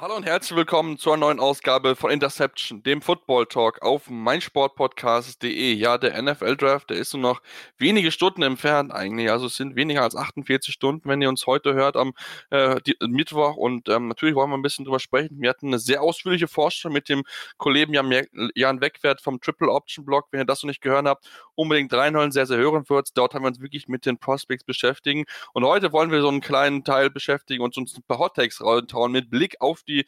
[0.00, 5.74] Hallo und herzlich willkommen zur neuen Ausgabe von Interception, dem Football Talk auf meinsportpodcast.de.
[5.74, 7.42] Ja, der NFL Draft, der ist nur noch
[7.76, 9.30] wenige Stunden entfernt eigentlich.
[9.30, 12.14] Also es sind weniger als 48 Stunden, wenn ihr uns heute hört am
[12.48, 13.56] äh, die, Mittwoch.
[13.56, 15.38] Und ähm, natürlich wollen wir ein bisschen drüber sprechen.
[15.38, 17.22] Wir hatten eine sehr ausführliche Vorstellung mit dem
[17.58, 18.10] Kollegen Jan,
[18.54, 20.28] Jan Wegwert vom Triple Option Blog.
[20.30, 23.10] Wenn ihr das noch nicht gehört habt, unbedingt reinholen, sehr, sehr hören wird.
[23.18, 25.26] Dort haben wir uns wirklich mit den Prospects beschäftigen.
[25.52, 28.62] Und heute wollen wir so einen kleinen Teil beschäftigen und uns ein paar Hot Takes
[28.62, 30.06] raushauen mit Blick auf die die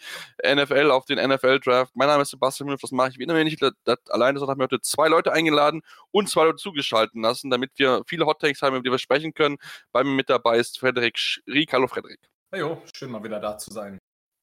[0.55, 1.93] NFL, auf den NFL-Draft.
[1.95, 4.59] Mein Name ist Sebastian Müller, das mache ich wie immer nicht das, alleine, sondern habe
[4.59, 8.63] mir heute zwei Leute eingeladen und zwei Leute zugeschalten lassen, damit wir viele Hot Takes
[8.63, 9.59] haben, über die wir sprechen können.
[9.93, 11.73] Bei mir mit dabei ist Frederik Schriek.
[11.73, 12.21] Hallo Frederik.
[12.53, 13.99] Hallo, schön mal wieder da zu sein.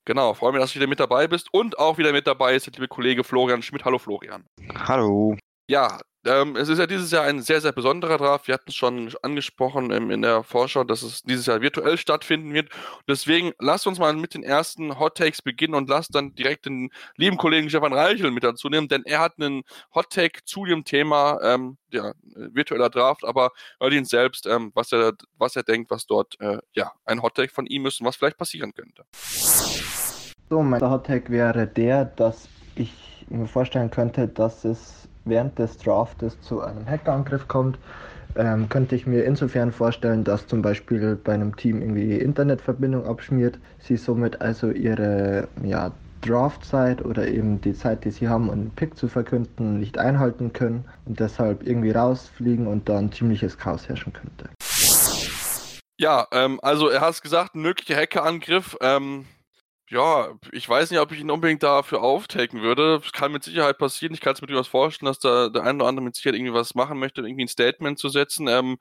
[0.05, 2.65] Genau, freue mich, dass du wieder mit dabei bist und auch wieder mit dabei ist
[2.65, 3.85] der liebe Kollege Florian Schmidt.
[3.85, 4.43] Hallo Florian.
[4.87, 5.37] Hallo.
[5.69, 8.47] Ja, ähm, es ist ja dieses Jahr ein sehr, sehr besonderer Draft.
[8.47, 12.55] Wir hatten es schon angesprochen ähm, in der Vorschau, dass es dieses Jahr virtuell stattfinden
[12.55, 12.71] wird.
[13.07, 16.89] deswegen lasst uns mal mit den ersten Hot Takes beginnen und lasst dann direkt den
[17.17, 19.61] lieben Kollegen Stefan Reichel mit dazu nehmen, denn er hat einen
[19.93, 24.91] Hot Take zu dem Thema ähm, ja, virtueller Draft, aber hört ihn selbst, ähm, was,
[24.91, 28.07] er, was er denkt, was dort äh, ja, ein Hot Take von ihm ist und
[28.07, 29.03] was vielleicht passieren könnte.
[30.49, 32.91] So, mein Hot Take wäre der, dass ich
[33.29, 37.77] mir vorstellen könnte, dass es während des Draftes zu einem Hackerangriff kommt,
[38.35, 43.59] ähm, könnte ich mir insofern vorstellen, dass zum Beispiel bei einem Team irgendwie Internetverbindung abschmiert,
[43.79, 48.71] sie somit also ihre ja, Draftzeit oder eben die Zeit, die sie haben, um einen
[48.71, 54.13] Pick zu verkünden, nicht einhalten können und deshalb irgendwie rausfliegen und dann ziemliches Chaos herrschen
[54.13, 54.49] könnte.
[55.97, 58.77] Ja, ähm, also er hat gesagt, ein möglicher Hackerangriff.
[58.79, 59.25] Ähm,
[59.89, 63.01] ja, ich weiß nicht, ob ich ihn unbedingt dafür auftaken würde.
[63.03, 64.13] Es kann mit Sicherheit passieren.
[64.13, 66.53] Ich kann es mir durchaus vorstellen, dass da der eine oder andere mit Sicherheit irgendwie
[66.53, 68.47] was machen möchte, irgendwie ein Statement zu setzen.
[68.47, 68.77] Ähm,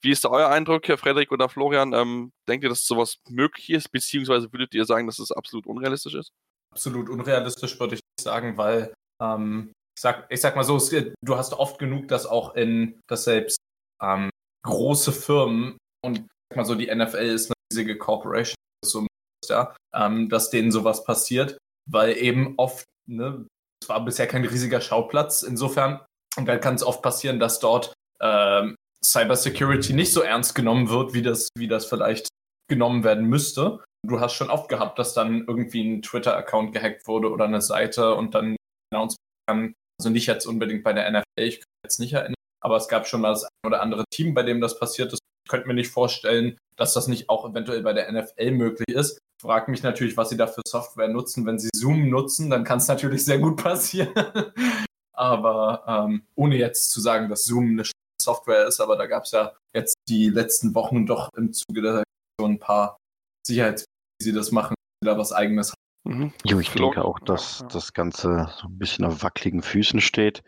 [0.00, 1.92] wie ist da euer Eindruck, Herr Frederik oder Florian?
[1.92, 6.14] Ähm, denkt ihr, dass sowas möglich ist, beziehungsweise würdet ihr sagen, dass es absolut unrealistisch
[6.14, 6.32] ist?
[6.72, 8.92] Absolut unrealistisch würde ich sagen, weil
[9.22, 13.00] ähm, ich, sag, ich sag mal so, es, du hast oft genug, dass auch in,
[13.08, 13.58] dass selbst
[14.02, 14.30] ähm,
[14.64, 19.07] große Firmen und sag mal so, die NFL ist eine riesige Corporation, so
[19.46, 21.58] ja, ähm, dass denen sowas passiert,
[21.90, 23.46] weil eben oft, ne,
[23.82, 26.00] es war bisher kein riesiger Schauplatz, insofern,
[26.36, 31.14] und dann kann es oft passieren, dass dort ähm, Cybersecurity nicht so ernst genommen wird,
[31.14, 32.28] wie das, wie das vielleicht
[32.68, 33.82] genommen werden müsste.
[34.06, 38.14] Du hast schon oft gehabt, dass dann irgendwie ein Twitter-Account gehackt wurde oder eine Seite
[38.14, 38.56] und dann
[38.92, 39.18] announced
[39.48, 42.88] kann, also nicht jetzt unbedingt bei der NFL, ich kann jetzt nicht erinnern, aber es
[42.88, 45.20] gab schon mal das ein oder andere Team, bei dem das passiert ist.
[45.44, 49.18] Ich könnte mir nicht vorstellen, dass das nicht auch eventuell bei der NFL möglich ist
[49.40, 51.46] frage mich natürlich, was sie da für Software nutzen.
[51.46, 54.12] Wenn sie Zoom nutzen, dann kann es natürlich sehr gut passieren.
[55.12, 57.84] aber ähm, ohne jetzt zu sagen, dass Zoom eine
[58.20, 62.04] Software ist, aber da gab es ja jetzt die letzten Wochen doch im Zuge der
[62.40, 62.96] so ein paar
[63.46, 63.84] Sicherheits,
[64.18, 65.74] wie sie das machen, da was eigenes
[66.08, 66.32] Mhm.
[66.44, 70.42] Jo, ich denke auch, dass das Ganze so ein bisschen auf wackeligen Füßen steht.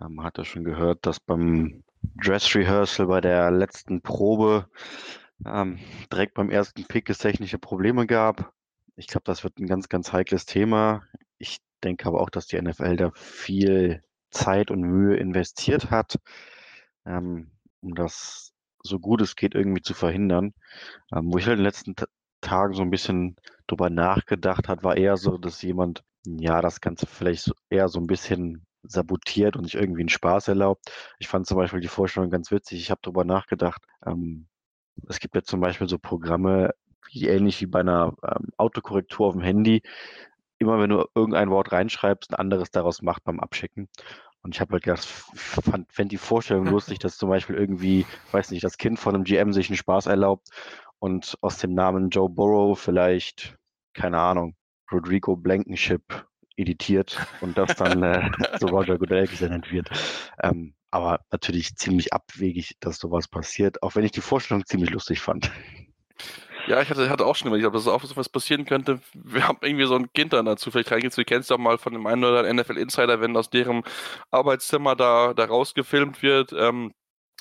[0.00, 1.84] Ähm, man hat ja schon gehört, dass beim
[2.16, 4.66] Dress Rehearsal bei der letzten Probe
[5.46, 5.78] ähm,
[6.12, 8.52] direkt beim ersten Pick es technische Probleme gab.
[8.96, 11.02] Ich glaube, das wird ein ganz, ganz heikles Thema.
[11.38, 16.18] Ich denke aber auch, dass die NFL da viel Zeit und Mühe investiert hat,
[17.06, 17.50] ähm,
[17.80, 18.52] um das
[18.82, 20.52] so gut es geht irgendwie zu verhindern.
[21.14, 22.04] Ähm, wo ich halt in den letzten T
[22.40, 27.06] Tagen so ein bisschen drüber nachgedacht hat, war eher so, dass jemand, ja, das Ganze
[27.06, 30.92] vielleicht so, eher so ein bisschen sabotiert und sich irgendwie einen Spaß erlaubt.
[31.18, 32.80] Ich fand zum Beispiel die Vorstellung ganz witzig.
[32.80, 34.46] Ich habe drüber nachgedacht, ähm,
[35.08, 36.74] es gibt ja zum Beispiel so Programme,
[37.10, 39.82] wie ähnlich wie bei einer ähm, Autokorrektur auf dem Handy.
[40.58, 43.88] Immer wenn du irgendein Wort reinschreibst, ein anderes daraus macht beim Abschicken.
[44.42, 48.50] Und ich habe halt gedacht, fand, fand die Vorstellung lustig, dass zum Beispiel irgendwie, weiß
[48.50, 50.48] nicht, das Kind von einem GM sich einen Spaß erlaubt
[50.98, 53.56] und aus dem Namen Joe Burrow vielleicht,
[53.94, 54.54] keine Ahnung,
[54.92, 56.26] Rodrigo Blankenship
[56.56, 59.90] editiert und das dann äh, zu Roger Goodell gesendet wird.
[60.42, 65.20] Ähm, aber natürlich ziemlich abwegig, dass sowas passiert, auch wenn ich die Vorstellung ziemlich lustig
[65.20, 65.50] fand.
[66.68, 69.00] Ja, ich hatte, hatte auch schon überlegt, ob das auch so was passieren könnte.
[69.12, 71.16] Wir haben irgendwie so ein Kind dann dazu vielleicht reingeht.
[71.18, 73.82] Du kennst doch mal von dem einen oder anderen NFL Insider, wenn aus deren
[74.30, 76.94] Arbeitszimmer da, da rausgefilmt wird, ähm,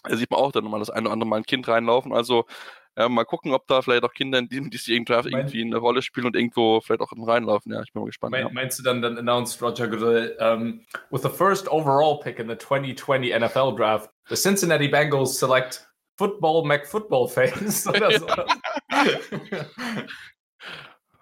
[0.04, 2.12] da sieht man auch dann mal das eine oder andere Mal ein Kind reinlaufen.
[2.12, 2.46] Also
[2.96, 6.02] äh, mal gucken, ob da vielleicht auch Kinder in diesem DC Draft irgendwie eine Rolle
[6.02, 7.72] spielen und irgendwo vielleicht auch reinlaufen.
[7.72, 8.32] Ja, ich bin mal gespannt.
[8.32, 8.50] Mein, ja.
[8.52, 12.58] Meinst du dann, dann announced Roger Goodell, um, with the first overall pick in the
[12.58, 15.88] 2020 NFL Draft, the Cincinnati Bengals select
[16.18, 18.28] Football McFootball Fans oder so.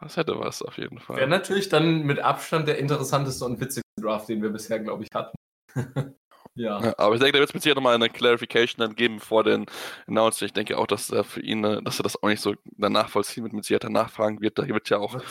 [0.01, 1.17] Das hätte was auf jeden Fall.
[1.17, 5.09] Wäre natürlich dann mit Abstand der interessanteste und witzigste Draft, den wir bisher, glaube ich,
[5.13, 5.35] hatten.
[6.55, 6.93] Ja.
[6.97, 9.65] aber ich denke, da wird es mit Sicherheit nochmal eine Clarification dann geben vor den
[10.07, 10.41] Announcements.
[10.41, 13.09] Ich denke auch, dass er für ihn, äh, dass er das auch nicht so danach
[13.09, 14.59] vollziehen wird, mit Sicherheit nachfragen wird.
[14.59, 15.21] Da wird ja auch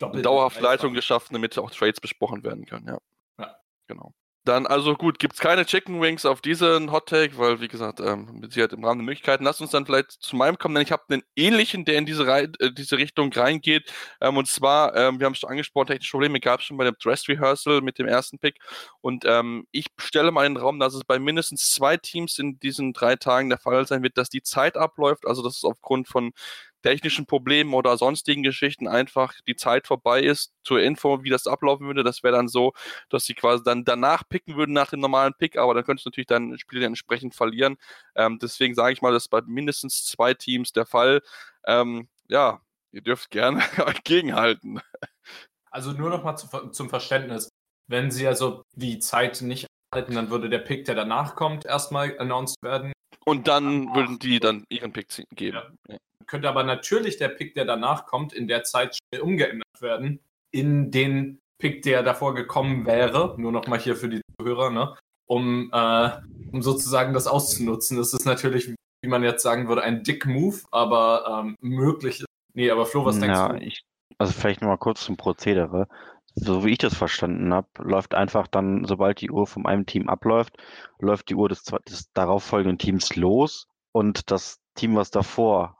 [0.00, 2.98] dauerhaft Leitung geschaffen, damit auch Trades besprochen werden können, ja.
[3.38, 3.56] Ja.
[3.86, 4.14] Genau.
[4.44, 8.00] Dann, also gut, gibt es keine Chicken Wings auf diesen Hot Take, weil, wie gesagt,
[8.00, 9.44] ähm, mit Sicherheit im Rahmen der Möglichkeiten.
[9.44, 12.26] Lass uns dann vielleicht zu meinem kommen, denn ich habe einen ähnlichen, der in diese,
[12.26, 13.92] Re äh, diese Richtung reingeht.
[14.20, 16.84] Ähm, und zwar, ähm, wir haben es schon angesprochen, technische Probleme gab es schon bei
[16.84, 18.56] dem Dress Rehearsal mit dem ersten Pick.
[19.00, 22.58] Und ähm, ich stelle mal in den Raum, dass es bei mindestens zwei Teams in
[22.58, 25.24] diesen drei Tagen der Fall sein wird, dass die Zeit abläuft.
[25.24, 26.32] Also, dass es aufgrund von
[26.82, 30.52] technischen Problemen oder sonstigen Geschichten einfach die Zeit vorbei ist.
[30.62, 32.72] Zur Info, wie das ablaufen würde, das wäre dann so,
[33.08, 36.10] dass sie quasi dann danach picken würden nach dem normalen Pick, aber dann könntest du
[36.10, 37.76] natürlich dann Spiele entsprechend verlieren.
[38.14, 41.22] Ähm, deswegen sage ich mal, das ist bei mindestens zwei Teams der Fall.
[41.66, 44.80] Ähm, ja, ihr dürft gerne euch gegenhalten.
[45.70, 47.48] Also nur noch mal zu, zum Verständnis.
[47.88, 52.18] Wenn sie also die Zeit nicht halten, dann würde der Pick, der danach kommt, erstmal
[52.18, 52.92] announced werden.
[53.24, 55.56] Und dann würden die dann ihren Pick geben.
[55.88, 55.94] Ja.
[55.94, 55.98] Ja
[56.32, 60.18] könnte aber natürlich der Pick, der danach kommt, in der Zeit schnell umgeändert werden
[60.50, 63.34] in den Pick, der davor gekommen wäre.
[63.38, 64.96] Nur nochmal hier für die Zuhörer, ne?
[65.26, 66.10] um, äh,
[66.50, 67.98] um sozusagen das auszunutzen.
[67.98, 72.24] Das ist natürlich, wie man jetzt sagen würde, ein Dick-Move, aber ähm, möglich.
[72.54, 73.58] Nee, aber Flo, was denkst ja, du?
[73.58, 73.82] Ich,
[74.16, 75.86] also vielleicht nochmal kurz zum Prozedere.
[76.34, 80.08] So wie ich das verstanden habe, läuft einfach dann, sobald die Uhr von einem Team
[80.08, 80.56] abläuft,
[80.98, 85.76] läuft die Uhr des, des darauffolgenden Teams los und das Team, was davor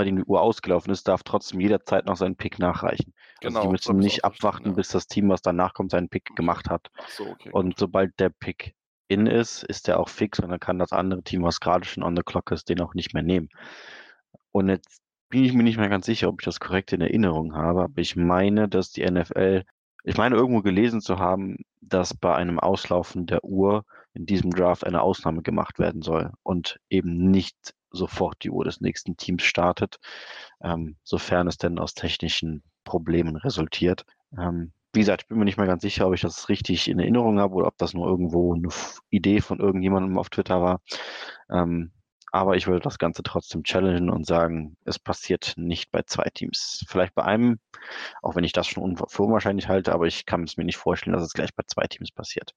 [0.00, 3.12] bei dem die Uhr ausgelaufen ist, darf trotzdem jederzeit noch seinen Pick nachreichen.
[3.42, 4.72] Genau, also die müssen nicht abwarten, ja.
[4.72, 6.88] bis das Team, was danach kommt, seinen Pick gemacht hat.
[7.08, 8.74] So, okay, und sobald der Pick
[9.08, 12.02] in ist, ist der auch fix und dann kann das andere Team, was gerade schon
[12.02, 13.50] on the clock ist, den auch nicht mehr nehmen.
[14.52, 17.54] Und jetzt bin ich mir nicht mehr ganz sicher, ob ich das korrekt in Erinnerung
[17.54, 19.64] habe, aber ich meine, dass die NFL,
[20.04, 24.86] ich meine irgendwo gelesen zu haben, dass bei einem Auslaufen der Uhr in diesem Draft
[24.86, 29.98] eine Ausnahme gemacht werden soll und eben nicht sofort die Uhr des nächsten Teams startet,
[30.62, 34.04] ähm, sofern es denn aus technischen Problemen resultiert.
[34.38, 36.98] Ähm, wie gesagt, ich bin mir nicht mehr ganz sicher, ob ich das richtig in
[36.98, 38.68] Erinnerung habe oder ob das nur irgendwo eine
[39.10, 40.80] Idee von irgendjemandem auf Twitter war.
[41.50, 41.92] Ähm,
[42.32, 46.84] aber ich würde das Ganze trotzdem challengen und sagen, es passiert nicht bei zwei Teams.
[46.88, 47.58] Vielleicht bei einem,
[48.22, 51.14] auch wenn ich das schon für unwahrscheinlich halte, aber ich kann es mir nicht vorstellen,
[51.14, 52.52] dass es gleich bei zwei Teams passiert.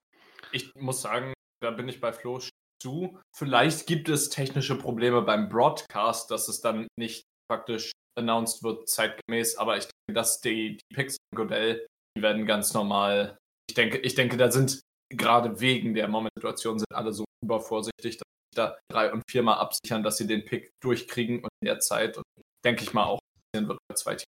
[0.51, 2.39] Ich muss sagen, da bin ich bei Flo
[2.81, 3.17] zu.
[3.35, 9.57] Vielleicht gibt es technische Probleme beim Broadcast, dass es dann nicht praktisch announced wird zeitgemäß,
[9.57, 13.37] aber ich denke, dass die, die Picks von Godell, die werden ganz normal.
[13.69, 18.32] Ich denke, ich denke, da sind gerade wegen der Momentsituation sind alle so übervorsichtig, dass
[18.53, 22.25] da drei und viermal absichern, dass sie den Pick durchkriegen und in der Zeit und
[22.63, 23.19] denke ich mal auch
[23.51, 24.25] passieren wird bei zwei Teams.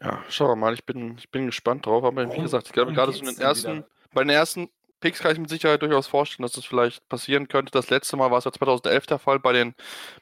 [0.00, 2.92] Ja, schauen wir mal, ich bin, ich bin gespannt drauf, aber wie gesagt, ich glaube
[2.92, 4.68] gerade so in den ersten, bei den ersten
[5.04, 7.70] Picks kann ich mit Sicherheit durchaus vorstellen, dass das vielleicht passieren könnte.
[7.70, 9.74] Das letzte Mal war es ja 2011 der Fall bei den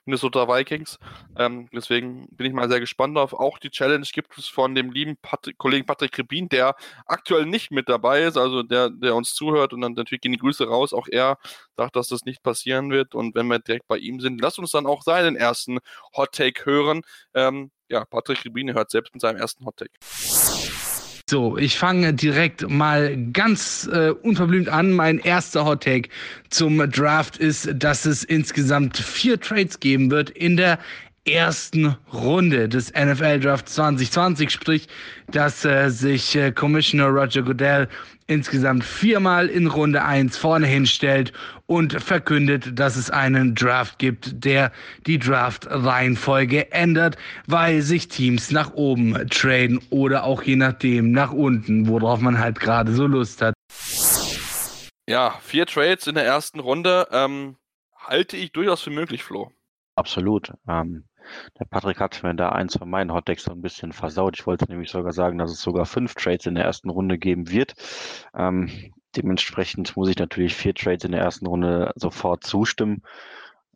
[0.07, 0.99] Minnesota Vikings.
[1.39, 3.33] Ähm, deswegen bin ich mal sehr gespannt auf.
[3.33, 6.75] Auch die Challenge gibt es von dem lieben Pat Kollegen Patrick Rebin, der
[7.07, 10.39] aktuell nicht mit dabei ist, also der, der uns zuhört und dann natürlich gehen die
[10.39, 10.93] Grüße raus.
[10.93, 11.39] Auch er
[11.77, 13.15] sagt, dass das nicht passieren wird.
[13.15, 15.79] Und wenn wir direkt bei ihm sind, lasst uns dann auch seinen ersten
[16.17, 17.03] Hot Take hören.
[17.35, 19.93] Ähm, ja, Patrick Rebin hört selbst mit seinem ersten Hot Take.
[21.33, 24.93] So, ich fange direkt mal ganz äh, unverblümt an.
[24.93, 26.11] Mein erster Hot Take
[26.51, 30.79] zum Draft ist, dass es insgesamt vier Trades geben wird in der
[31.25, 34.89] ersten Runde des NFL Draft 2020, sprich,
[35.29, 37.89] dass äh, sich äh, Commissioner Roger Goodell
[38.27, 41.33] insgesamt viermal in Runde 1 vorne hinstellt
[41.67, 44.73] und verkündet, dass es einen Draft gibt, der
[45.07, 51.87] die Draft-Reihenfolge ändert, weil sich Teams nach oben traden oder auch je nachdem nach unten,
[51.87, 53.55] worauf man halt gerade so Lust hat.
[55.09, 57.57] Ja, vier Trades in der ersten Runde ähm,
[57.97, 59.51] halte ich durchaus für möglich, Flo.
[59.97, 60.53] Absolut.
[60.69, 61.05] Ähm,
[61.59, 64.39] der Patrick hat mir da eins von meinen Hotdecks so ein bisschen versaut.
[64.39, 67.51] Ich wollte nämlich sogar sagen, dass es sogar fünf Trades in der ersten Runde geben
[67.51, 67.75] wird.
[68.35, 73.03] Ähm, dementsprechend muss ich natürlich vier Trades in der ersten Runde sofort zustimmen.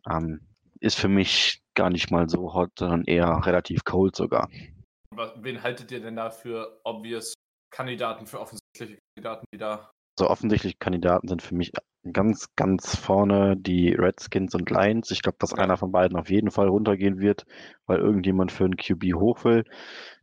[0.09, 0.41] Ähm,
[0.79, 4.49] ist für mich gar nicht mal so hot, sondern eher relativ cold sogar.
[5.35, 7.33] Wen haltet ihr denn da für obvious
[7.71, 11.71] Kandidaten, für offensichtliche Kandidaten, die da also offensichtlich Kandidaten sind für mich
[12.11, 15.11] ganz, ganz vorne die Redskins und Lions.
[15.11, 17.45] Ich glaube, dass einer von beiden auf jeden Fall runtergehen wird,
[17.85, 19.63] weil irgendjemand für einen QB hoch will.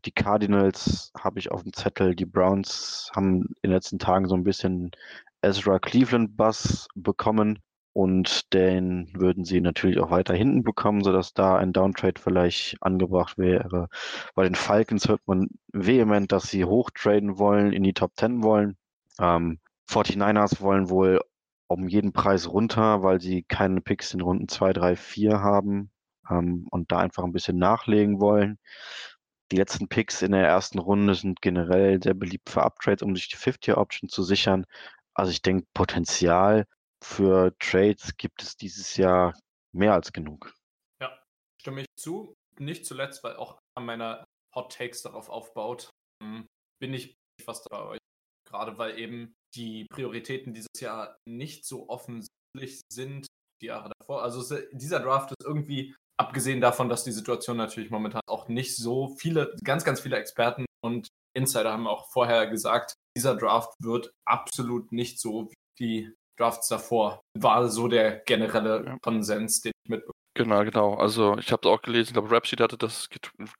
[0.04, 2.16] Die Cardinals habe ich auf dem Zettel.
[2.16, 4.90] Die Browns haben in den letzten Tagen so ein bisschen
[5.42, 7.60] Ezra Cleveland Bus bekommen
[7.92, 13.38] und den würden sie natürlich auch weiter hinten bekommen, sodass da ein Downtrade vielleicht angebracht
[13.38, 13.88] wäre.
[14.34, 18.76] Bei den Falcons hört man vehement, dass sie hochtraden wollen, in die Top 10 wollen.
[19.20, 21.20] Ähm, 49ers wollen wohl
[21.68, 25.90] um jeden Preis runter, weil sie keine Picks in Runden 2, 3, 4 haben
[26.30, 28.58] ähm, und da einfach ein bisschen nachlegen wollen.
[29.52, 33.28] Die letzten Picks in der ersten Runde sind generell sehr beliebt für Uptrades, um sich
[33.28, 34.66] die 50-Option zu sichern.
[35.14, 36.66] Also ich denke, Potenzial
[37.02, 39.34] für Trades gibt es dieses Jahr
[39.72, 40.54] mehr als genug.
[41.00, 41.16] Ja,
[41.60, 42.34] stimme ich zu.
[42.58, 44.24] Nicht zuletzt, weil auch einer meiner
[44.54, 45.90] Hot Takes darauf aufbaut,
[46.22, 46.46] hm,
[46.80, 47.98] bin ich fast bei euch.
[48.48, 53.26] Gerade weil eben die Prioritäten dieses Jahr nicht so offensichtlich sind
[53.62, 54.22] die Jahre davor.
[54.22, 59.08] Also dieser Draft ist irgendwie Abgesehen davon, dass die Situation natürlich momentan auch nicht so
[59.18, 64.92] viele, ganz, ganz viele Experten und Insider haben auch vorher gesagt, dieser Draft wird absolut
[64.92, 67.20] nicht so wie die Drafts davor.
[67.36, 70.94] War so der generelle Konsens, den ich mitbekommen Genau, genau.
[70.94, 73.08] Also ich habe auch gelesen, ich glaube, Rapsheet hatte das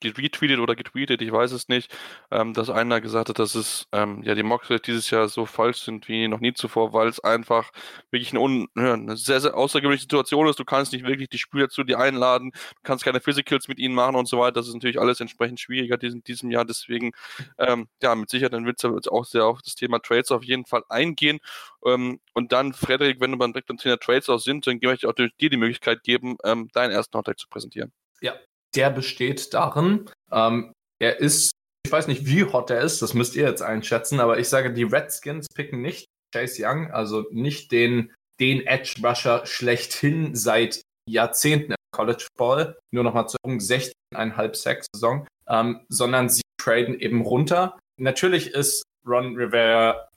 [0.04, 1.94] retweetet oder getweetet, ich weiß es nicht,
[2.32, 5.82] ähm, dass einer gesagt hat, dass es ähm, ja die Mocks dieses Jahr so falsch
[5.82, 7.70] sind wie noch nie zuvor, weil es einfach
[8.10, 10.58] wirklich eine, un, ja, eine sehr, sehr außergewöhnliche Situation ist.
[10.58, 13.94] Du kannst nicht wirklich die Spieler zu dir einladen, du kannst keine Physicals mit ihnen
[13.94, 14.54] machen und so weiter.
[14.54, 16.64] Das ist natürlich alles entsprechend schwieriger in diesem Jahr.
[16.64, 17.12] Deswegen,
[17.58, 20.66] ähm, ja, mit Sicherheit dann wird es auch sehr auf das Thema Trades auf jeden
[20.66, 21.38] Fall eingehen.
[21.86, 25.06] Ähm, und dann, Frederik, wenn du beim direkt beim Thema Trades auch sind, dann möchte
[25.06, 27.92] ich auch dir die Möglichkeit geben, ähm, deinen ersten Hottag zu präsentieren.
[28.20, 28.34] Ja,
[28.74, 31.52] der besteht darin, ähm, er ist,
[31.84, 34.72] ich weiß nicht, wie hot er ist, das müsst ihr jetzt einschätzen, aber ich sage,
[34.72, 41.72] die Redskins picken nicht Chase Young, also nicht den, den Edge Rusher schlechthin seit Jahrzehnten
[41.72, 47.78] im College Ball, nur nochmal zur 16,5 Sack Saison, ähm, sondern sie traden eben runter.
[48.00, 50.08] Natürlich ist Ron Rivera,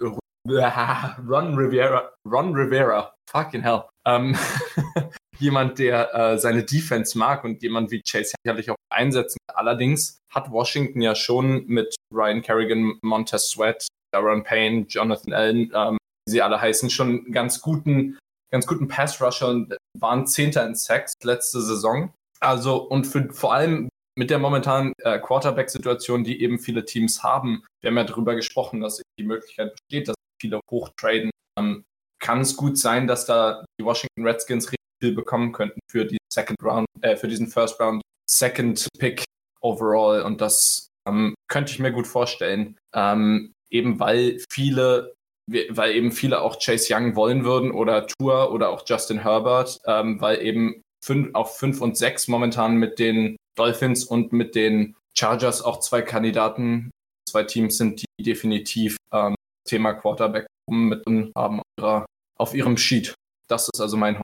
[0.49, 4.35] Ron Rivera, Ron Rivera, fucking hell, ähm,
[5.39, 9.37] jemand, der äh, seine Defense mag und jemand wie Chase sicherlich auch einsetzen.
[9.53, 15.97] Allerdings hat Washington ja schon mit Ryan Kerrigan, Montez Sweat, Darren Payne, Jonathan Allen, ähm,
[16.25, 18.17] wie sie alle heißen, schon ganz guten,
[18.51, 22.13] ganz guten Pass-Rusher und waren Zehnter in Sacks letzte Saison.
[22.39, 27.63] Also, und für, vor allem mit der momentanen äh, Quarterback-Situation, die eben viele Teams haben,
[27.81, 31.83] wir haben ja darüber gesprochen, dass die Möglichkeit besteht, dass viele hochtraden, ähm,
[32.19, 34.69] kann es gut sein, dass da die Washington Redskins
[35.01, 39.23] viel bekommen könnten für die Second Round, äh, für diesen First Round Second Pick
[39.61, 40.23] overall.
[40.23, 42.77] Und das ähm, könnte ich mir gut vorstellen.
[42.93, 45.13] Ähm, eben weil viele,
[45.47, 50.19] weil eben viele auch Chase Young wollen würden oder Tour oder auch Justin Herbert, ähm,
[50.19, 55.61] weil eben fünf, auf 5 und 6 momentan mit den Dolphins und mit den Chargers
[55.61, 56.91] auch zwei Kandidaten,
[57.27, 59.35] zwei Teams sind, die definitiv ähm,
[59.67, 61.03] Thema Quarterback mit
[61.35, 62.05] haben ihrer,
[62.37, 63.13] auf ihrem Sheet.
[63.47, 64.21] Das ist also mein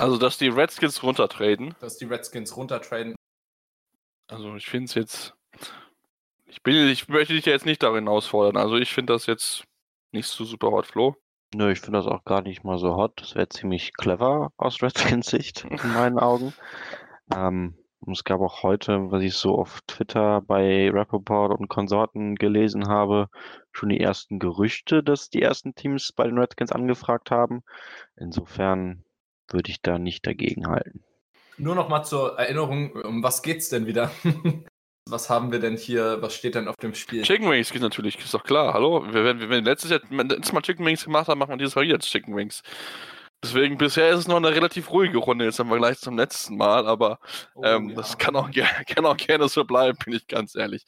[0.00, 1.74] also, dass die Redskins runtertraden.
[1.78, 3.14] Dass die Redskins runtertraden.
[4.28, 5.34] Also, ich finde es jetzt.
[6.46, 8.56] Ich, bin, ich möchte dich ja jetzt nicht darin herausfordern.
[8.56, 9.64] Also, ich finde das jetzt
[10.10, 11.16] nicht so super hot, Flo.
[11.54, 13.20] Nö, ich finde das auch gar nicht mal so hot.
[13.20, 16.54] Das wäre ziemlich clever aus Redskins Sicht, in meinen Augen.
[17.32, 17.76] Ähm,
[18.06, 23.28] es gab auch heute, was ich so auf Twitter bei Rappaport und Konsorten gelesen habe,
[23.72, 27.62] schon die ersten Gerüchte, dass die ersten Teams bei den Redskins angefragt haben.
[28.16, 29.04] Insofern
[29.48, 31.04] würde ich da nicht dagegen halten.
[31.58, 34.10] Nur noch mal zur Erinnerung, um was geht's denn wieder?
[35.08, 37.22] was haben wir denn hier, was steht denn auf dem Spiel?
[37.22, 38.72] Chicken Wings geht natürlich, ist doch klar.
[38.72, 41.74] Hallo, wir, wenn wir letztes Jahr letztes Mal Chicken Wings gemacht haben, machen wir dieses
[41.74, 42.62] Mal jetzt Chicken Wings.
[43.42, 46.86] Deswegen bisher ist es noch eine relativ ruhige Runde jetzt im Vergleich zum letzten Mal,
[46.86, 47.18] aber
[47.54, 47.96] oh, ähm, ja.
[47.96, 48.50] das kann auch,
[48.86, 50.84] kann auch gerne so bleiben, bin ich ganz ehrlich.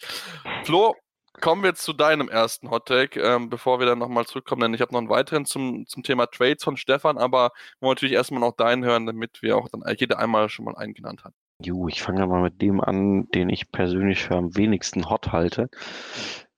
[0.65, 0.95] Flo,
[1.41, 4.83] kommen wir jetzt zu deinem ersten Hottake, ähm, bevor wir dann nochmal zurückkommen, denn ich
[4.83, 8.41] habe noch einen weiteren zum, zum Thema Trades von Stefan, aber wollen wir natürlich erstmal
[8.41, 11.35] noch deinen hören, damit wir auch dann jeder einmal schon mal einen genannt haben.
[11.65, 15.71] Jo, ich fange mal mit dem an, den ich persönlich für am wenigsten hot halte.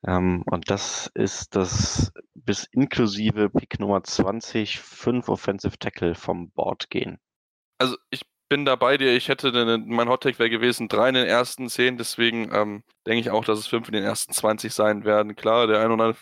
[0.06, 6.90] Ähm, und das ist das bis inklusive Pick Nummer 20 fünf Offensive Tackle vom Board
[6.90, 7.18] gehen.
[7.78, 9.16] Also ich bin da bei dir.
[9.16, 11.96] Ich hätte, den, mein Hottake wäre gewesen, drei in den ersten zehn.
[11.96, 15.34] Deswegen ähm, denke ich auch, dass es fünf in den ersten 20 sein werden.
[15.34, 16.20] Klar, der ein oder andere,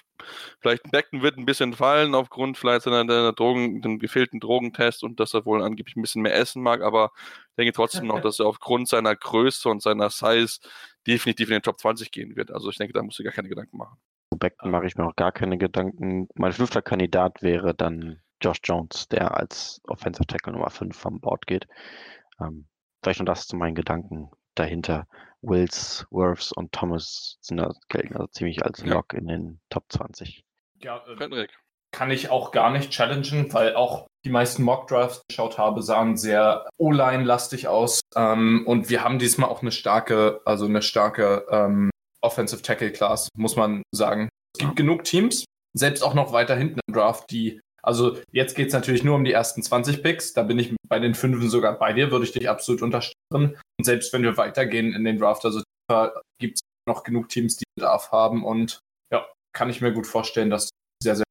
[0.61, 5.19] vielleicht Becken wird ein bisschen fallen aufgrund vielleicht seiner der Drogen, dem gefehlten Drogentest und
[5.21, 6.83] dass er wohl angeblich ein bisschen mehr essen mag.
[6.83, 7.11] Aber
[7.51, 10.61] ich denke trotzdem noch, dass er aufgrund seiner Größe und seiner Size
[11.07, 12.51] definitiv in den Top 20 gehen wird.
[12.51, 13.99] Also ich denke, da musst du gar keine Gedanken machen.
[14.31, 16.29] Becken mache ich mir auch gar keine Gedanken.
[16.35, 21.47] Mein fünfter Kandidat wäre dann Josh Jones, der als Offensive Tackle Nummer 5 vom Board
[21.47, 21.67] geht.
[22.41, 22.67] Ähm,
[23.03, 25.07] vielleicht noch das zu meinen Gedanken dahinter.
[25.43, 29.19] Wills, Worths und Thomas sind da, gelten also ziemlich als Lock ja.
[29.19, 30.45] in den Top 20.
[30.81, 31.47] Ja, äh,
[31.91, 36.17] kann ich auch gar nicht challengen, weil auch die meisten Mock Drafts geschaut habe, sahen
[36.17, 38.01] sehr O-Line-lastig aus.
[38.15, 43.29] Ähm, und wir haben diesmal auch eine starke, also eine starke ähm, Offensive Tackle Class,
[43.37, 44.29] muss man sagen.
[44.55, 48.69] Es gibt genug Teams, selbst auch noch weiter hinten im Draft, die Also jetzt geht
[48.69, 50.35] es natürlich nur um die ersten 20 Picks.
[50.35, 53.17] Da bin ich bei den Fünfen sogar bei dir, würde ich dich absolut unterstützen.
[53.79, 55.63] Und selbst wenn wir weitergehen in den Draft, also
[56.39, 58.45] gibt es noch genug Teams, die Bedarf haben.
[58.45, 58.81] Und
[59.13, 60.71] ja, kann ich mir gut vorstellen, dass
[61.03, 61.25] sehr, sehr.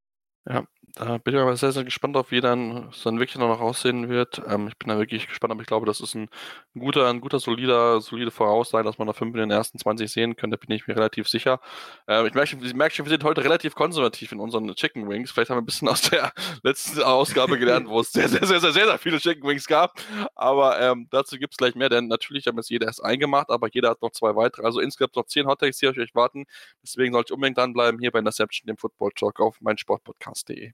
[0.50, 4.10] Ja, da bin ich aber sehr, sehr gespannt auf, wie dann dann wirklich noch aussehen
[4.10, 4.42] wird.
[4.48, 6.30] Ähm, ich bin da wirklich gespannt, aber ich glaube, das ist ein,
[6.78, 10.36] guter, ein guter, solider, solide Voraussage, dass man da fünf in den ersten 20 sehen
[10.36, 11.60] könnte, bin ich mir relativ sicher.
[12.08, 15.32] Ähm, ich merke, ich merke schon, wir sind heute relativ konservativ in unseren Chicken Wings.
[15.32, 16.34] Vielleicht haben wir ein bisschen aus der
[16.64, 20.00] letzten Ausgabe gelernt, wo es sehr, sehr, sehr, sehr, sehr, sehr viele Chicken Wings gab.
[20.36, 23.70] Aber ähm, dazu gibt es gleich mehr, denn natürlich haben jetzt jeder erst eingemacht, aber
[23.72, 24.66] jeder hat noch zwei weitere.
[24.66, 26.46] Also insgesamt noch zehn Hottakes, die auf euch warten.
[26.84, 30.74] Deswegen sollte ich unbedingt dranbleiben hier bei Interception, dem Football Talk auf meinsportpodcast.de.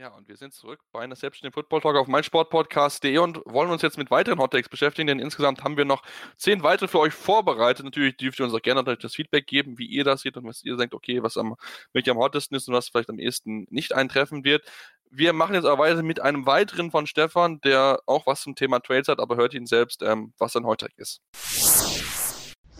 [0.00, 3.82] Ja, und wir sind zurück bei einer selbstständigen Football Talk auf meinsportpodcast.de und wollen uns
[3.82, 6.02] jetzt mit weiteren Hottakes beschäftigen, denn insgesamt haben wir noch
[6.38, 7.84] zehn weitere für euch vorbereitet.
[7.84, 10.64] Natürlich dürft ihr uns auch gerne das Feedback geben, wie ihr das seht und was
[10.64, 11.54] ihr denkt, okay, was am,
[11.92, 14.64] wirklich am hottesten ist und was vielleicht am ehesten nicht eintreffen wird.
[15.10, 18.80] Wir machen jetzt aber weiter mit einem weiteren von Stefan, der auch was zum Thema
[18.80, 21.20] Trades hat, aber hört ihn selbst, ähm, was ein Hottag ist.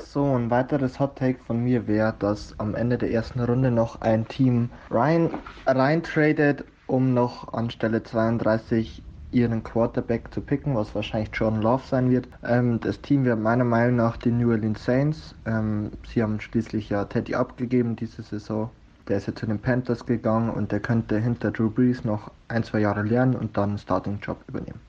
[0.06, 4.00] So, ein weiteres Hot Take von mir wäre, dass am Ende der ersten Runde noch
[4.00, 5.30] ein Team rein,
[5.66, 11.82] rein tradet um noch an Stelle 32 ihren Quarterback zu picken, was wahrscheinlich Jordan Love
[11.86, 12.26] sein wird.
[12.44, 15.34] Ähm, das Team wird meiner Meinung nach die New Orleans Saints.
[15.46, 18.70] Ähm, sie haben schließlich ja Teddy abgegeben diese Saison.
[19.08, 22.64] Der ist ja zu den Panthers gegangen und der könnte hinter Drew Brees noch ein,
[22.64, 24.80] zwei Jahre lernen und dann einen Starting-Job übernehmen.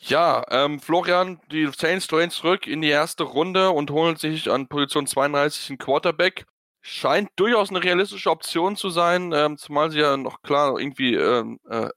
[0.00, 4.66] Ja, ähm, Florian, die Saints drehen zurück in die erste Runde und holen sich an
[4.66, 6.44] Position 32 einen Quarterback
[6.82, 11.60] scheint durchaus eine realistische Option zu sein, ähm, zumal sie ja noch klar irgendwie ähm,
[11.68, 11.88] äh,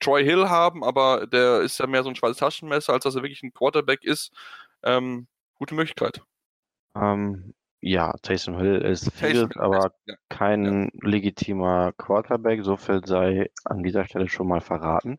[0.00, 3.22] Troy Hill haben, aber der ist ja mehr so ein schwarzes Taschenmesser, als dass er
[3.22, 4.32] wirklich ein Quarterback ist.
[4.82, 5.26] Ähm,
[5.58, 6.20] gute Möglichkeit.
[6.94, 10.14] Ähm, ja, Taysom Hill ist viel, aber ja.
[10.28, 11.08] kein ja.
[11.08, 12.62] legitimer Quarterback.
[12.62, 15.18] So viel sei an dieser Stelle schon mal verraten.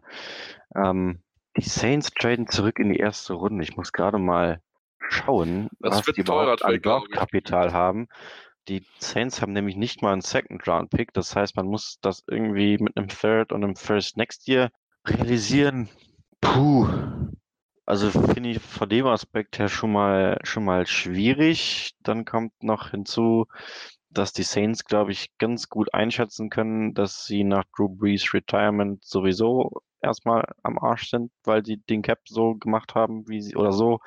[0.76, 1.24] Ähm,
[1.58, 3.64] die Saints traden zurück in die erste Runde.
[3.64, 4.62] Ich muss gerade mal
[5.10, 8.08] schauen, das was die überhaupt an Kapital haben.
[8.68, 11.14] Die Saints haben nämlich nicht mal einen Second-Round-Pick.
[11.14, 14.70] Das heißt, man muss das irgendwie mit einem Third und einem First Next Year
[15.06, 15.90] realisieren.
[16.42, 16.88] Puh.
[17.86, 21.94] Also finde ich von dem Aspekt her schon mal, schon mal schwierig.
[22.04, 23.48] Dann kommt noch hinzu,
[24.10, 29.04] dass die Saints, glaube ich, ganz gut einschätzen können, dass sie nach Drew Brees Retirement
[29.04, 33.72] sowieso erstmal am Arsch sind, weil sie den Cap so gemacht haben, wie sie oder
[33.72, 34.00] so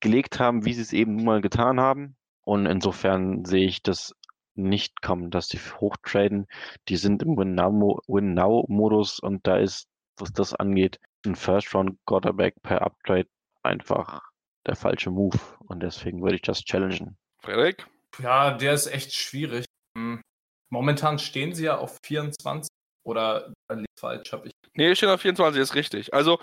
[0.00, 2.16] gelegt haben, wie sie es eben nun mal getan haben.
[2.46, 4.14] Und insofern sehe ich das
[4.54, 6.46] nicht kommen, dass die hochtraden.
[6.88, 13.28] Die sind im Win-Now-Modus und da ist, was das angeht, ein First-Round-Quarterback per Uptrade
[13.64, 14.22] einfach
[14.64, 15.38] der falsche Move.
[15.66, 17.18] Und deswegen würde ich das challengen.
[17.42, 17.86] Frederik?
[18.20, 19.66] Ja, der ist echt schwierig.
[19.98, 20.22] Hm.
[20.70, 22.68] Momentan stehen sie ja auf 24
[23.04, 23.52] oder
[23.98, 24.52] falsch habe ich.
[24.74, 26.14] Nee, stehen auf 24, ist richtig.
[26.14, 26.38] Also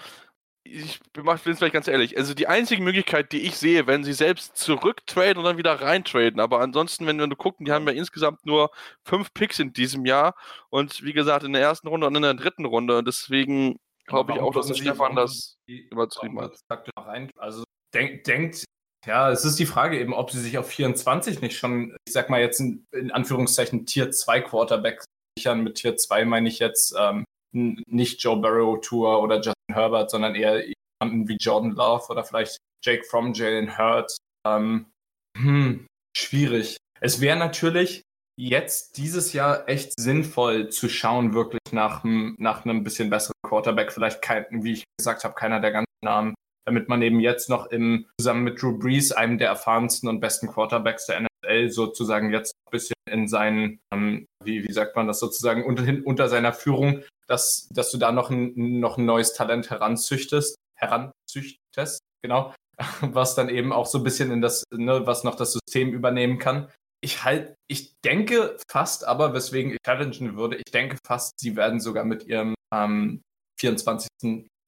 [0.65, 4.13] ich bin es vielleicht ganz ehrlich, also die einzige Möglichkeit, die ich sehe, wenn sie
[4.13, 7.93] selbst zurücktraden und dann wieder reintraden, aber ansonsten, wenn, wenn du gucken, die haben ja.
[7.93, 8.71] insgesamt nur
[9.03, 10.35] fünf Picks in diesem Jahr.
[10.69, 12.97] Und wie gesagt in der ersten Runde und in der dritten Runde.
[12.97, 16.57] Und deswegen glaube ich auch, dass der Stefan das übertrieben hat.
[17.37, 18.63] Also denkt, denkt,
[19.05, 22.29] ja, es ist die Frage eben, ob sie sich auf 24 nicht schon, ich sag
[22.29, 25.03] mal jetzt in, in Anführungszeichen Tier 2 Quarterback
[25.37, 25.63] sichern.
[25.63, 30.35] Mit Tier 2 meine ich jetzt ähm, nicht Joe Burrow Tour oder Justin Herbert, sondern
[30.35, 30.63] eher
[31.01, 34.15] jemanden wie Jordan Love oder vielleicht Jake From, Jalen Hurt.
[34.45, 34.87] Ähm,
[35.37, 36.77] hm, schwierig.
[36.99, 38.03] Es wäre natürlich
[38.39, 43.91] jetzt dieses Jahr echt sinnvoll zu schauen, wirklich nach, nach einem bisschen besseren Quarterback.
[43.91, 46.33] Vielleicht kein, wie ich gesagt habe, keiner der ganzen Namen,
[46.65, 50.47] damit man eben jetzt noch im, zusammen mit Drew Brees, einem der erfahrensten und besten
[50.47, 55.19] Quarterbacks der NFL, sozusagen jetzt ein bisschen in seinen, ähm, wie, wie sagt man das
[55.19, 59.69] sozusagen, unter, unter seiner Führung dass, dass du da noch ein, noch ein neues Talent
[59.69, 62.53] heranzüchtest, heranzüchtest, genau,
[63.01, 66.37] was dann eben auch so ein bisschen in das, ne, was noch das System übernehmen
[66.37, 66.69] kann.
[67.01, 71.79] Ich halt, ich denke fast, aber weswegen ich challengen würde, ich denke fast, sie werden
[71.79, 73.21] sogar mit ihrem ähm,
[73.59, 74.07] 24.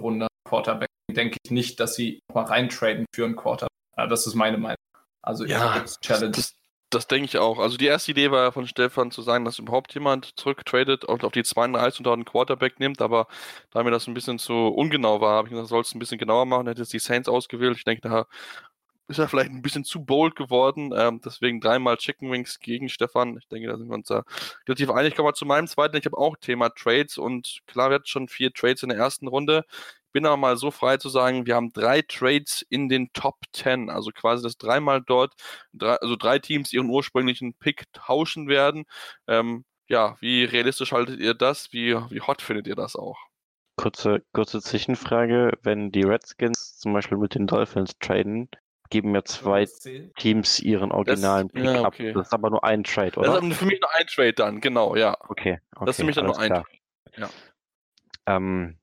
[0.02, 3.70] Runde Quarterback, denke ich nicht, dass sie mal reintraden für einen Quarterback.
[3.96, 4.78] Das ist meine Meinung.
[5.22, 6.32] Also ja, Challenge.
[6.32, 6.56] Das,
[6.90, 7.60] das denke ich auch.
[7.60, 11.24] Also die erste Idee war ja von Stefan zu sagen, dass überhaupt jemand zurücktradet und
[11.24, 13.28] auf die 32 und dort einen Quarterback nimmt, aber
[13.72, 16.18] da mir das ein bisschen zu ungenau war, habe ich gesagt, sollst du ein bisschen
[16.18, 17.78] genauer machen, hätte jetzt die Saints ausgewählt.
[17.78, 18.28] Ich denke, da
[19.08, 20.92] ist er vielleicht ein bisschen zu bold geworden.
[20.96, 23.38] Ähm, deswegen dreimal Chicken Wings gegen Stefan.
[23.38, 24.24] Ich denke, da sind wir uns da
[24.68, 25.16] relativ einig.
[25.16, 25.98] Kommen wir zu meinem zweiten.
[25.98, 29.28] Ich habe auch Thema Trades und klar, wir hatten schon vier Trades in der ersten
[29.28, 29.66] Runde.
[30.16, 33.90] Bin aber mal so frei zu sagen, wir haben drei Trades in den Top 10.
[33.90, 35.34] Also quasi das dreimal dort,
[35.74, 38.86] drei, also drei Teams ihren ursprünglichen Pick tauschen werden.
[39.28, 41.74] Ähm, ja, wie realistisch haltet ihr das?
[41.74, 43.18] Wie, wie hot findet ihr das auch?
[43.76, 45.52] Kurze, kurze Zwischenfrage.
[45.64, 48.48] Wenn die Redskins zum Beispiel mit den Dolphins traden,
[48.90, 49.68] geben mir zwei
[50.18, 52.08] Teams ihren originalen das, Pick ja, okay.
[52.12, 52.14] ab.
[52.16, 53.34] Das ist aber nur ein Trade, oder?
[53.34, 55.18] Das ist für mich nur ein Trade dann, genau, ja.
[55.28, 55.60] Okay.
[55.76, 56.66] okay das ist für mich dann nur ein Trade.
[57.18, 57.30] Ja.
[58.28, 58.78] Ähm,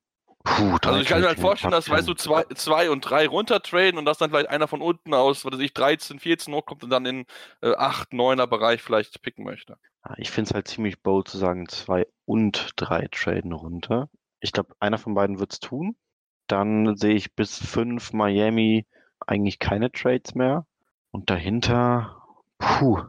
[0.44, 3.98] puh, also ich kann mir halt vorstellen, dass, weißt du, zwei, zwei und drei runtertraden
[3.98, 6.90] und dass dann vielleicht einer von unten aus, was weiß ich, 13, 14 hochkommt und
[6.90, 7.26] dann in
[7.62, 9.76] äh, 8, 9er Bereich vielleicht picken möchte.
[10.16, 14.08] Ich finde es halt ziemlich bold zu sagen, zwei und drei traden runter.
[14.40, 15.96] Ich glaube, einer von beiden wird es tun.
[16.48, 18.86] Dann sehe ich bis fünf Miami
[19.20, 20.66] eigentlich keine Trades mehr.
[21.12, 22.24] Und dahinter,
[22.58, 23.00] puh,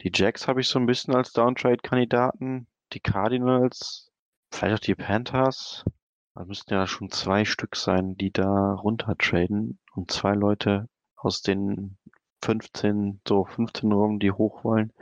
[0.00, 2.66] die Jacks habe ich so ein bisschen als Downtrade-Kandidaten.
[2.92, 4.10] Die Cardinals,
[4.50, 5.84] vielleicht auch die Panthers.
[6.38, 9.80] Da müssten ja schon zwei Stück sein, die da runtertraden.
[9.96, 11.98] Und zwei Leute aus den
[12.44, 14.92] 15, so 15 rum, die hoch wollen.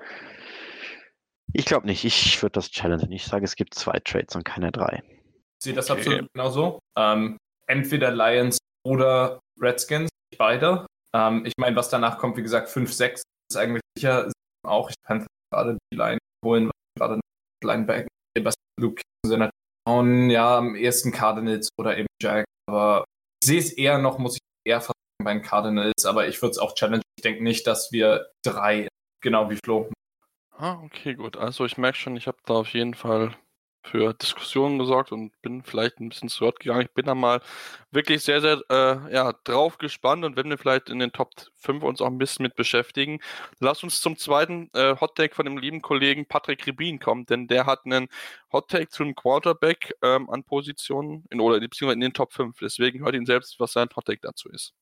[1.52, 2.06] Ich glaube nicht.
[2.06, 3.12] Ich würde das challengen.
[3.12, 5.02] Ich sage, es gibt zwei Trades und keine drei.
[5.58, 6.00] Ich sehe das okay.
[6.00, 6.78] absolut genauso.
[6.96, 10.86] Ähm, entweder Lions oder Redskins, beide.
[11.14, 14.32] Ähm, ich meine, was danach kommt, wie gesagt, 5, 6 ist eigentlich sicher.
[14.66, 17.20] Auch ich kann gerade die Line holen, gerade
[17.62, 18.08] Linebacker,
[18.40, 19.50] was Luke sind
[19.86, 22.44] und ja, am ersten Cardinals oder eben Jack.
[22.68, 23.04] Aber
[23.40, 24.94] ich sehe es eher noch, muss ich eher versuchen
[25.24, 27.02] bei den Cardinals, aber ich würde es auch challengen.
[27.16, 28.88] Ich denke nicht, dass wir drei,
[29.22, 29.90] genau wie Flo.
[30.58, 31.36] Ah, okay, gut.
[31.36, 33.36] Also ich merke schon, ich habe da auf jeden Fall
[33.86, 36.82] für Diskussionen gesorgt und bin vielleicht ein bisschen zu Wort gegangen.
[36.82, 37.40] Ich bin da mal
[37.90, 41.30] wirklich sehr, sehr äh, ja, drauf gespannt und wenn wir vielleicht in den Top
[41.66, 43.20] 5 uns auch ein bisschen mit beschäftigen.
[43.60, 47.66] Lass uns zum zweiten äh, Hottake von dem lieben Kollegen Patrick Ribin kommen, denn der
[47.66, 48.08] hat einen
[48.52, 52.58] Hottake zum Quarterback ähm, an Positionen in, oder beziehungsweise in den Top 5.
[52.60, 54.74] Deswegen hört ihn selbst, was sein Hottake dazu ist.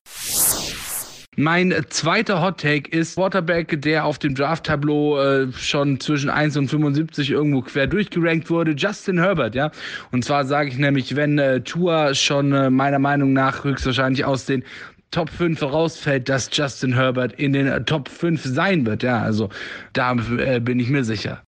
[1.37, 6.69] Mein zweiter Hot Take ist Quarterback, der auf dem Draft-Tableau äh, schon zwischen 1 und
[6.69, 9.73] 75 irgendwo quer durchgerankt wurde, Justin Herbert, ja.
[10.13, 14.47] Und zwar sage ich nämlich, wenn äh, Tua schon äh, meiner Meinung nach höchstwahrscheinlich aus
[14.47, 14.63] den
[15.11, 19.21] Top 5 rausfällt, dass Justin Herbert in den äh, Top 5 sein wird, ja.
[19.21, 19.49] Also
[19.93, 21.43] da äh, bin ich mir sicher.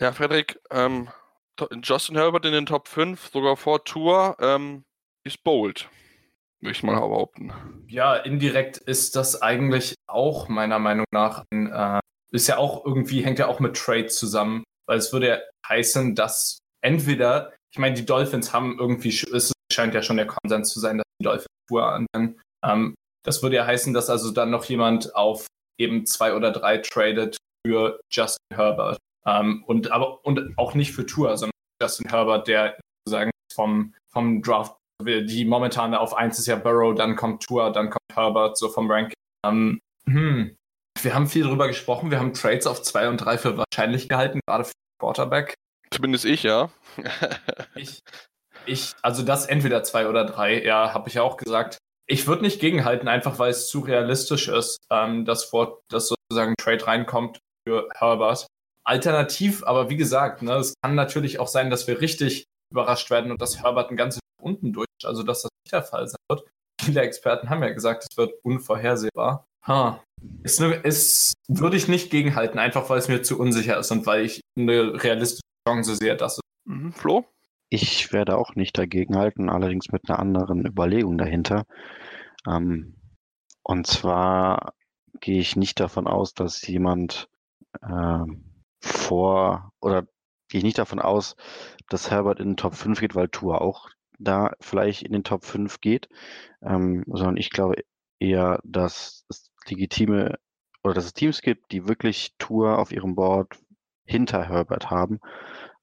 [0.00, 1.08] Ja, Frederik, ähm,
[1.82, 4.84] Justin Herbert in den Top 5, sogar vor Tour, ähm,
[5.24, 5.88] ist bold
[6.60, 7.52] würde ich mal behaupten.
[7.88, 13.24] Ja, indirekt ist das eigentlich auch meiner Meinung nach ein, äh, ist ja auch irgendwie,
[13.24, 17.94] hängt ja auch mit Trade zusammen, weil es würde ja heißen, dass entweder, ich meine,
[17.94, 21.46] die Dolphins haben irgendwie, es scheint ja schon der Konsens zu sein, dass die Dolphins
[21.68, 22.40] Tour anwenden.
[22.64, 22.94] Ähm,
[23.24, 25.46] das würde ja heißen, dass also dann noch jemand auf
[25.78, 28.98] eben zwei oder drei tradet für Justin Herbert.
[29.26, 34.42] Ähm, und aber und auch nicht für Tour, sondern Justin Herbert, der sozusagen vom, vom
[34.42, 38.68] Draft die momentan auf 1 ist ja Burrow, dann kommt Tour, dann kommt Herbert, so
[38.68, 39.14] vom Ranking.
[39.46, 40.56] Ähm, hm.
[41.00, 44.40] Wir haben viel darüber gesprochen, wir haben Trades auf 2 und 3 für wahrscheinlich gehalten,
[44.46, 45.54] gerade für Quarterback.
[45.92, 46.70] Zumindest ich, ja.
[47.76, 48.00] ich,
[48.66, 51.78] ich, also das entweder 2 oder 3, ja, habe ich ja auch gesagt.
[52.06, 56.52] Ich würde nicht gegenhalten, einfach weil es zu realistisch ist, ähm, dass, vor, dass sozusagen
[56.52, 58.46] ein Trade reinkommt für Herbert.
[58.82, 63.30] Alternativ, aber wie gesagt, ne, es kann natürlich auch sein, dass wir richtig überrascht werden
[63.30, 66.44] und dass Herbert ein ganzes unten durch, also dass das nicht der Fall sein wird.
[66.80, 69.46] Viele Experten haben ja gesagt, es wird unvorhersehbar.
[69.66, 70.02] Ha.
[70.42, 74.24] Ist, ist, würde ich nicht gegenhalten, einfach weil es mir zu unsicher ist und weil
[74.24, 76.40] ich eine realistische Chance sehe, dass es.
[76.64, 76.92] Mhm.
[76.92, 77.24] Flo?
[77.70, 81.64] Ich werde auch nicht dagegenhalten, allerdings mit einer anderen Überlegung dahinter.
[82.46, 82.96] Ähm,
[83.62, 84.72] und zwar
[85.20, 87.28] gehe ich nicht davon aus, dass jemand
[87.82, 88.24] äh,
[88.80, 90.04] vor oder
[90.48, 91.36] gehe ich nicht davon aus,
[91.88, 95.44] dass Herbert in den Top 5 geht, weil Tour auch da vielleicht in den Top
[95.44, 96.08] 5 geht,
[96.62, 97.82] ähm, sondern ich glaube
[98.18, 100.38] eher, dass es legitime
[100.82, 103.58] oder dass es Teams gibt, die wirklich Tour auf ihrem Board
[104.04, 105.20] hinter Herbert haben.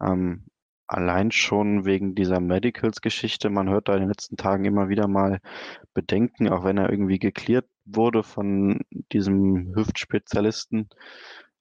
[0.02, 0.46] Ähm,
[0.88, 3.50] allein schon wegen dieser Medicals-Geschichte.
[3.50, 5.40] Man hört da in den letzten Tagen immer wieder mal
[5.94, 10.90] Bedenken, auch wenn er irgendwie geklärt wurde von diesem Hüftspezialisten.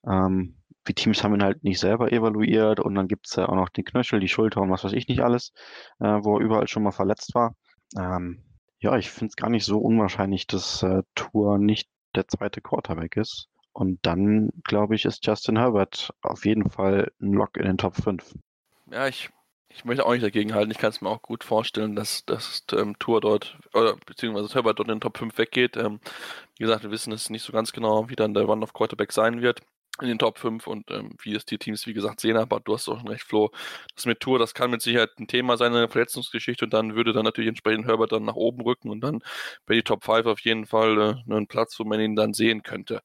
[0.06, 0.56] Ähm,
[0.88, 3.68] die Teams haben ihn halt nicht selber evaluiert und dann gibt es ja auch noch
[3.68, 5.52] den Knöchel, die Schulter und was weiß ich nicht alles,
[6.00, 7.56] äh, wo er überall schon mal verletzt war.
[7.96, 8.42] Ähm,
[8.78, 13.16] ja, ich finde es gar nicht so unwahrscheinlich, dass äh, Tour nicht der zweite Quarterback
[13.16, 13.48] ist.
[13.72, 17.96] Und dann, glaube ich, ist Justin Herbert auf jeden Fall ein Lock in den Top
[17.96, 18.34] 5.
[18.90, 19.30] Ja, ich
[19.68, 20.70] Ich möchte auch nicht dagegen halten.
[20.70, 24.78] Ich kann es mir auch gut vorstellen, dass, dass ähm, Tour dort, oder beziehungsweise Herbert
[24.78, 25.76] dort in den Top 5 weggeht.
[25.76, 25.98] Ähm,
[26.56, 29.12] wie gesagt, wir wissen es nicht so ganz genau, wie dann der Run of Quarterback
[29.12, 29.60] sein wird
[30.00, 32.36] in den Top 5 und ähm, wie es die Teams, wie gesagt, sehen.
[32.36, 33.50] Aber du hast auch schon recht, Flo.
[33.94, 37.12] Das mit Tour, das kann mit Sicherheit ein Thema sein, eine Verletzungsgeschichte und dann würde
[37.12, 39.20] dann natürlich entsprechend Herbert dann nach oben rücken und dann
[39.66, 42.62] bei die Top 5 auf jeden Fall äh, einen Platz, wo man ihn dann sehen
[42.62, 43.02] könnte.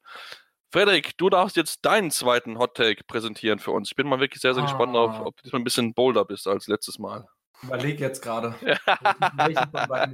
[0.71, 3.89] Frederik, du darfst jetzt deinen zweiten Hot Take präsentieren für uns.
[3.89, 4.67] Ich bin mal wirklich sehr, sehr ah.
[4.67, 7.27] gespannt auf, ob du diesmal ein bisschen bolder bist als letztes Mal.
[7.63, 8.55] Überleg jetzt gerade.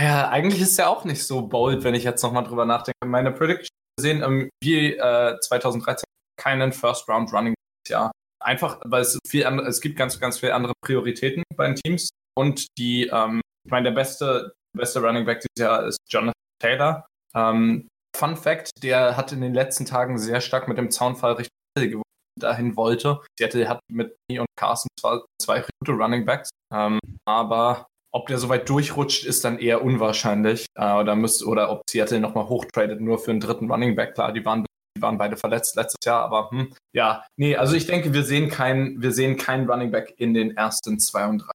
[0.00, 0.30] Ja.
[0.30, 3.04] eigentlich ist er auch nicht so bold, wenn ich jetzt nochmal drüber nachdenke.
[3.04, 6.04] Meine Prediction sehen ähm, wie äh, 2013
[6.40, 7.54] keinen First Round Running
[7.88, 8.12] Jahr.
[8.42, 12.10] Einfach, weil es viel andere, es gibt ganz, ganz viele andere Prioritäten bei den Teams.
[12.36, 17.06] Und die, ähm, ich meine, der beste, beste Running Back dieses Jahr ist Jonathan Taylor.
[17.34, 22.02] Ähm, Fun Fact, der hat in den letzten Tagen sehr stark mit dem Zaunfall Richtung
[22.38, 23.20] dahin wollte.
[23.38, 28.38] Seattle hat mit Me und Carson zwar zwei gute Running Backs, ähm, aber ob der
[28.38, 30.66] so weit durchrutscht, ist dann eher unwahrscheinlich.
[30.74, 34.14] Äh, oder, müsst, oder ob Seattle nochmal hochtradet, nur für einen dritten Running Back.
[34.14, 34.64] Klar, die waren,
[34.96, 38.48] die waren beide verletzt letztes Jahr, aber hm, ja, nee, also ich denke, wir sehen
[38.48, 41.52] keinen wir kein Running Back in den ersten zwei und drei.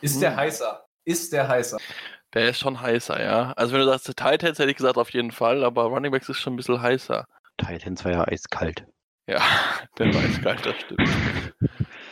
[0.00, 0.36] Ist der hm.
[0.36, 0.84] heißer?
[1.04, 1.78] Ist der heißer?
[2.34, 3.52] Der ist schon heißer, ja.
[3.52, 6.38] Also wenn du sagst Titans, hätte ich gesagt auf jeden Fall, aber Running Backs ist
[6.38, 7.24] schon ein bisschen heißer.
[7.58, 8.84] Titans war ja eiskalt.
[9.26, 9.40] Ja,
[9.98, 11.54] der war eiskalt, das stimmt.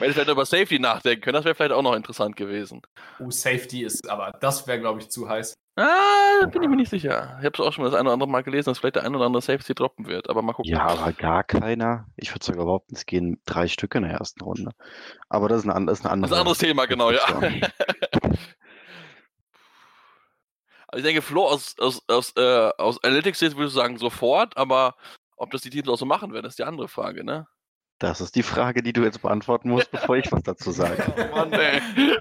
[0.02, 2.82] Wenn ich vielleicht über Safety nachdenken können, das wäre vielleicht auch noch interessant gewesen.
[3.20, 5.54] Oh, Safety ist, aber das wäre, glaube ich, zu heiß.
[5.76, 7.36] Ah, bin ich mir nicht sicher.
[7.38, 9.14] Ich habe es auch schon das eine oder andere Mal gelesen, dass vielleicht der ein
[9.14, 10.72] oder andere Safety droppen wird, aber mal gucken.
[10.72, 12.08] Ja, aber gar keiner.
[12.16, 14.72] Ich würde sogar behaupten, es gehen drei Stücke in der ersten Runde.
[15.28, 17.20] Aber das ist ein, das ist ein, anderes, das ist ein anderes Thema, genau, ja.
[20.88, 24.96] Also ich denke, Flo aus, aus, aus, äh, aus Analytics würde ich sagen sofort, aber
[25.36, 27.46] ob das die Teams auch so machen werden, ist die andere Frage, ne?
[28.02, 31.04] Das ist die Frage, die du jetzt beantworten musst, bevor ich was dazu sage.
[31.16, 31.80] Oh Mann, ey.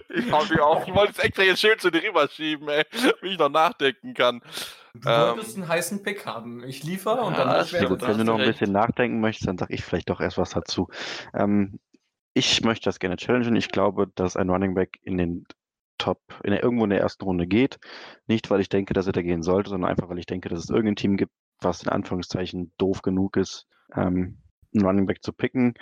[0.10, 2.84] Ich, hab mich auch, ich wollte es extra jetzt schön zu dir rüberschieben, ey,
[3.22, 4.42] wie ich noch nachdenken kann.
[4.94, 6.64] Du ähm, wolltest einen heißen Pick haben.
[6.66, 9.58] Ich liefere und ja, dann ja, gut, Wenn du noch ein bisschen nachdenken möchtest, dann
[9.58, 10.88] sage ich vielleicht doch erst was dazu.
[11.34, 11.80] Ähm,
[12.36, 13.56] ich möchte das gerne challengen.
[13.56, 15.46] Ich glaube, dass ein Running Back in den
[15.98, 17.80] Top, in der, irgendwo in der ersten Runde geht.
[18.28, 20.60] Nicht, weil ich denke, dass er da gehen sollte, sondern einfach, weil ich denke, dass
[20.60, 23.66] es irgendein Team gibt, was in Anführungszeichen doof genug ist,
[23.96, 24.38] ähm,
[24.74, 25.76] einen Running Back zu picken.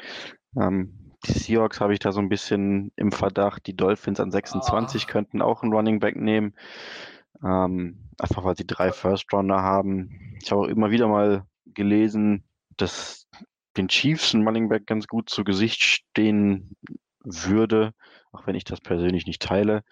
[0.56, 3.68] Ähm, die Seahawks habe ich da so ein bisschen im Verdacht.
[3.68, 5.12] Die Dolphins an 26 oh.
[5.12, 6.56] könnten auch einen Running Back nehmen.
[7.44, 10.38] Ähm, einfach weil sie drei First Runner haben.
[10.42, 12.44] Ich habe auch immer wieder mal gelesen,
[12.78, 13.28] dass
[13.78, 16.76] den Chiefs ein Running Back ganz gut zu Gesicht stehen
[17.24, 17.94] würde
[18.32, 19.84] auch wenn ich das persönlich nicht teile.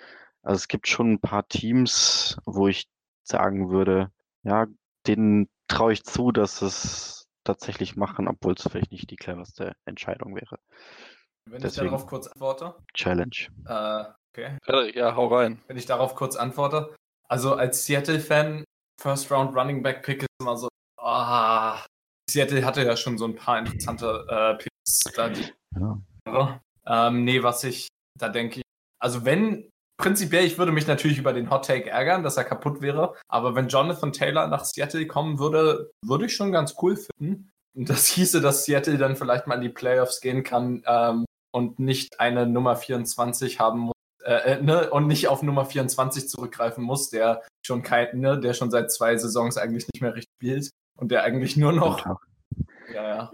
[0.43, 2.87] Also es gibt schon ein paar Teams, wo ich
[3.23, 4.11] sagen würde,
[4.43, 4.67] ja,
[5.05, 10.35] denen traue ich zu, dass es tatsächlich machen, obwohl es vielleicht nicht die cleverste Entscheidung
[10.35, 10.59] wäre.
[11.49, 12.75] Wenn Deswegen, ich darauf kurz antworte.
[12.93, 13.47] Challenge.
[13.65, 14.57] Äh, okay.
[14.93, 15.61] Ja, hau rein.
[15.67, 16.95] Wenn ich darauf kurz antworte.
[17.29, 18.63] Also als Seattle-Fan,
[19.01, 20.67] First Round Running Back Pick ist immer so,
[20.99, 21.83] ah,
[22.29, 25.29] Seattle hatte ja schon so ein paar interessante äh, Picks da.
[25.29, 25.53] Die,
[26.25, 26.61] ja.
[26.85, 28.63] Ähm, nee, was ich da denke ich,
[28.99, 32.81] also wenn, prinzipiell, ich würde mich natürlich über den Hot Take ärgern, dass er kaputt
[32.81, 37.51] wäre, aber wenn Jonathan Taylor nach Seattle kommen würde, würde ich schon ganz cool finden.
[37.75, 41.79] Und das hieße, dass Seattle dann vielleicht mal in die Playoffs gehen kann ähm, und
[41.79, 43.93] nicht eine Nummer 24 haben muss.
[44.23, 48.53] Äh, äh, ne, und nicht auf Nummer 24 zurückgreifen muss, der schon kein, ne, der
[48.53, 52.05] schon seit zwei Saisons eigentlich nicht mehr richtig spielt und der eigentlich nur noch.
[52.93, 53.31] Ja, ja.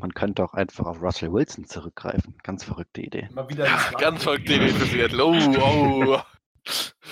[0.00, 2.34] Man könnte auch einfach auf Russell Wilson zurückgreifen.
[2.42, 3.28] Ganz verrückte Idee.
[3.32, 5.24] Mal wieder ja, ganz verrückte Idee für Seattle.
[5.24, 6.18] Oh, oh.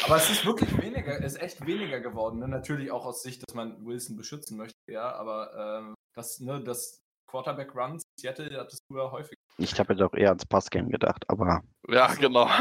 [0.04, 2.38] Aber es ist wirklich weniger, ist echt weniger geworden.
[2.38, 2.48] Ne?
[2.48, 7.02] Natürlich auch aus Sicht, dass man Wilson beschützen möchte, ja, aber ähm, das, ne, das
[7.26, 9.36] Quarterback-Runs, Seattle hat es früher häufig.
[9.58, 11.62] Ich habe jetzt auch eher ans Passgame gedacht, aber.
[11.88, 12.46] Ja, genau.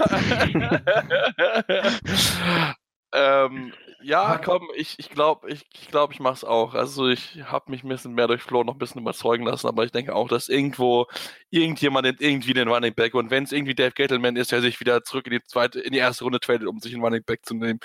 [3.13, 6.73] ähm, ja, komm, ich, ich glaube, ich, ich, glaub, ich mache es auch.
[6.73, 9.85] Also ich habe mich ein bisschen mehr durch Flo noch ein bisschen überzeugen lassen, aber
[9.85, 11.07] ich denke auch, dass irgendwo
[11.49, 15.03] irgendjemand irgendwie den Running Back und wenn es irgendwie Dave Gettleman ist, der sich wieder
[15.03, 17.55] zurück in die zweite, in die erste Runde tradet, um sich einen Running Back zu
[17.55, 17.79] nehmen.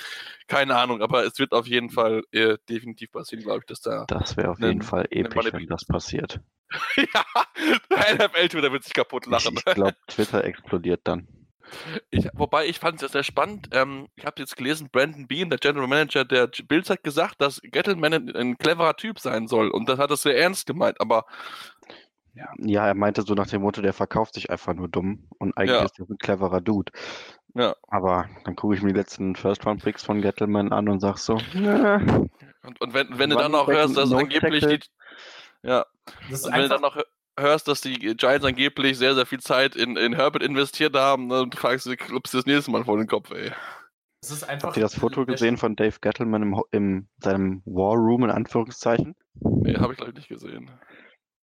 [0.48, 4.04] Keine Ahnung, aber es wird auf jeden Fall äh, definitiv passieren, glaube ich, dass da.
[4.08, 6.40] Das wäre auf einen, jeden Fall episch, wenn das passiert.
[6.96, 7.24] ja,
[7.90, 9.54] der NFL-Twitter wird sich kaputt lachen.
[9.54, 11.41] Ich, ich glaube, Twitter explodiert dann.
[12.10, 13.68] Ich, wobei ich fand es sehr spannend.
[13.72, 17.60] Ähm, ich habe jetzt gelesen, Brandon Bean, der General Manager der Bills, hat gesagt, dass
[17.62, 19.70] Gettleman ein, ein, cleverer Typ sein soll.
[19.70, 21.00] Und das hat er sehr ernst gemeint.
[21.00, 21.26] Aber
[22.34, 22.48] ja.
[22.58, 25.28] ja, er meinte so nach dem Motto, der verkauft sich einfach nur dumm.
[25.38, 25.84] Und eigentlich ja.
[25.84, 26.92] ist er ein cleverer Dude.
[27.54, 27.76] Ja.
[27.88, 31.96] Aber dann gucke ich mir die letzten First-Round-Picks von Gettleman an und sag so, ja.
[32.64, 34.80] Und, und wenn, wenn du dann auch hörst, dass angeblich die.
[35.62, 35.86] Ja.
[36.30, 37.02] Das ist, einfach,
[37.38, 41.42] hörst, dass die Giants angeblich sehr, sehr viel Zeit in, in Herbert investiert haben ne,
[41.42, 43.52] und fragst dich, klopfst das nächste Mal vor den Kopf, ey.
[44.20, 47.96] Das ist einfach Habt ihr das Foto gesehen von Dave Gettleman im, in seinem War
[47.96, 49.16] Room in Anführungszeichen?
[49.34, 50.70] Nee, habe ich gleich nicht gesehen.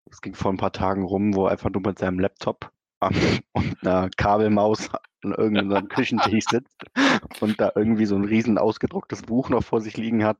[0.10, 2.72] Es ging vor ein paar Tagen rum, wo er einfach nur mit seinem Laptop
[3.54, 4.90] und einer Kabelmaus
[5.24, 6.84] an irgendeinem Küchentisch sitzt
[7.42, 10.38] und da irgendwie so ein riesen ausgedrucktes Buch noch vor sich liegen hat,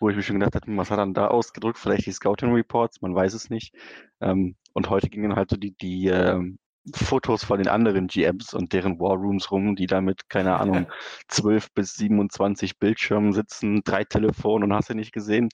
[0.00, 1.78] wo ich mir schon gedacht habe, was hat er dann da ausgedruckt?
[1.78, 3.74] Vielleicht die Scouting Reports, man weiß es nicht.
[4.20, 6.58] Ähm, und heute gingen halt so die, die ähm,
[6.94, 10.86] Fotos von den anderen GMs und deren War Rooms rum, die da mit, keine Ahnung,
[11.28, 15.48] 12 bis 27 Bildschirmen sitzen, drei Telefone und hast du nicht gesehen.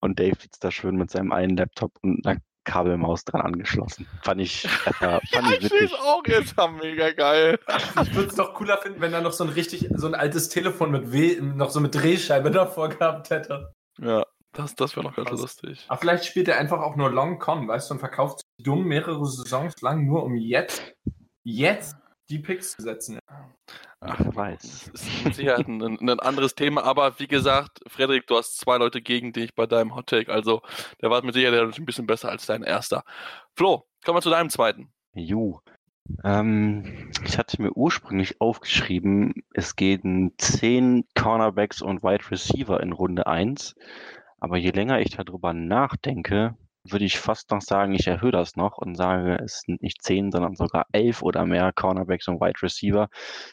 [0.00, 4.06] Und Dave sitzt da schön mit seinem einen Laptop und einer Kabelmaus dran angeschlossen.
[4.22, 5.94] Fand ich, äh, fand ja, ich witzig.
[5.94, 7.58] auch jetzt haben mega geil.
[8.02, 10.48] Ich würde es doch cooler finden, wenn er noch so ein richtig, so ein altes
[10.48, 13.72] Telefon mit w noch so mit Drehscheibe davor gehabt hätte.
[13.98, 15.84] Ja, das, das wäre noch ganz lustig.
[15.88, 18.84] Aber vielleicht spielt er einfach auch nur Long Con, weißt du, und verkauft sich dumm
[18.84, 20.94] mehrere Saisons lang, nur um jetzt,
[21.42, 21.96] jetzt
[22.32, 23.18] die Picks zu setzen.
[24.00, 24.90] Ach, wer weiß.
[24.92, 28.78] Das ist mit Sicherheit ein, ein, anderes Thema, aber wie gesagt, Frederik, du hast zwei
[28.78, 30.62] Leute gegen dich bei deinem Hot Take, also
[31.00, 33.04] der war mit Sicherheit ein bisschen besser als dein erster.
[33.54, 34.90] Flo, kommen wir zu deinem zweiten.
[35.12, 35.60] Jo.
[36.24, 43.26] Ähm, ich hatte mir ursprünglich aufgeschrieben, es gehen zehn Cornerbacks und Wide Receiver in Runde
[43.26, 43.74] 1.
[44.40, 48.78] Aber je länger ich darüber nachdenke, würde ich fast noch sagen, ich erhöhe das noch
[48.78, 53.08] und sage, es sind nicht zehn, sondern sogar elf oder mehr Cornerbacks und Wide Receiver,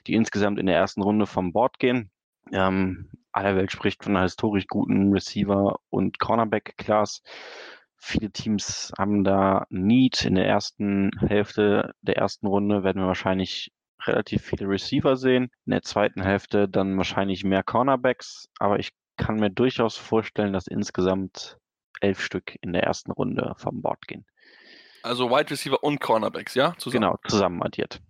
[0.08, 2.12] die insgesamt in der ersten Runde vom Board gehen.
[2.52, 7.22] Ähm, aller Welt spricht von einer historisch guten Receiver- und Cornerback-Class.
[7.98, 10.26] Viele Teams haben da Need.
[10.26, 13.72] In der ersten Hälfte der ersten Runde werden wir wahrscheinlich
[14.06, 15.52] relativ viele Receiver sehen.
[15.66, 18.48] In der zweiten Hälfte dann wahrscheinlich mehr Cornerbacks.
[18.58, 21.58] Aber ich kann mir durchaus vorstellen, dass insgesamt
[22.02, 24.26] elf Stück in der ersten Runde vom Board gehen.
[25.04, 26.76] Also Wide Receiver und Cornerbacks, ja?
[26.78, 27.02] Zusammen.
[27.02, 28.02] Genau, zusammen addiert.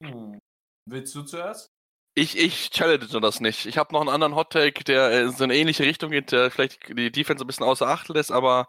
[0.00, 0.40] Hm.
[0.86, 1.72] Willst du zuerst?
[2.14, 3.66] Ich, ich challenge das nicht.
[3.66, 6.50] Ich habe noch einen anderen Hot Take, der in so eine ähnliche Richtung geht, der
[6.50, 8.66] vielleicht die Defense ein bisschen außer Acht lässt, aber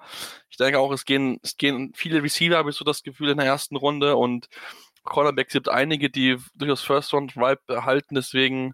[0.50, 3.38] ich denke auch, es gehen, es gehen viele Receiver, habe ich so das Gefühl, in
[3.38, 4.48] der ersten Runde und
[5.04, 8.74] Cornerbacks gibt einige, die durchaus First Round Vibe behalten, deswegen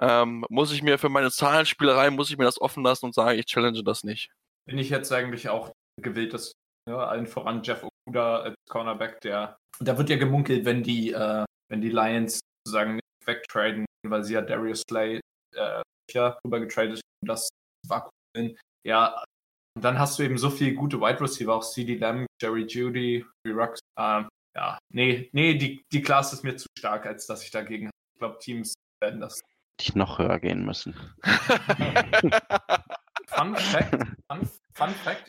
[0.00, 3.38] ähm, muss ich mir für meine Zahlenspielerei, muss ich mir das offen lassen und sagen,
[3.38, 4.30] ich challenge das nicht.
[4.66, 6.52] Bin ich jetzt eigentlich auch gewillt, dass
[6.88, 11.44] ja, allen voran Jeff Okuda als Cornerback, der, da wird ja gemunkelt, wenn die, äh,
[11.68, 15.20] wenn die Lions sozusagen nicht wegtraden, weil sie ja Darius Slay
[15.54, 15.82] äh,
[16.12, 17.48] ja, rüber getradet haben, das
[18.36, 18.54] cool.
[18.86, 19.24] Ja,
[19.76, 23.24] und dann hast du eben so viele gute Wide Receiver, auch CD Lamb, Jerry Judy,
[23.46, 23.80] Rux.
[23.98, 27.90] Ähm, ja, nee, nee, die, die Class ist mir zu stark, als dass ich dagegen.
[28.14, 29.40] Ich glaube, Teams werden das
[29.80, 30.94] die noch höher gehen müssen.
[33.26, 33.94] Fun Fact,
[34.28, 35.28] Fun, Fun Fact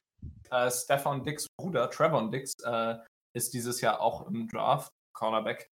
[0.52, 2.96] äh, Stefan Dix Bruder, Trevor Dix, äh,
[3.34, 5.70] ist dieses Jahr auch im Draft, Cornerback.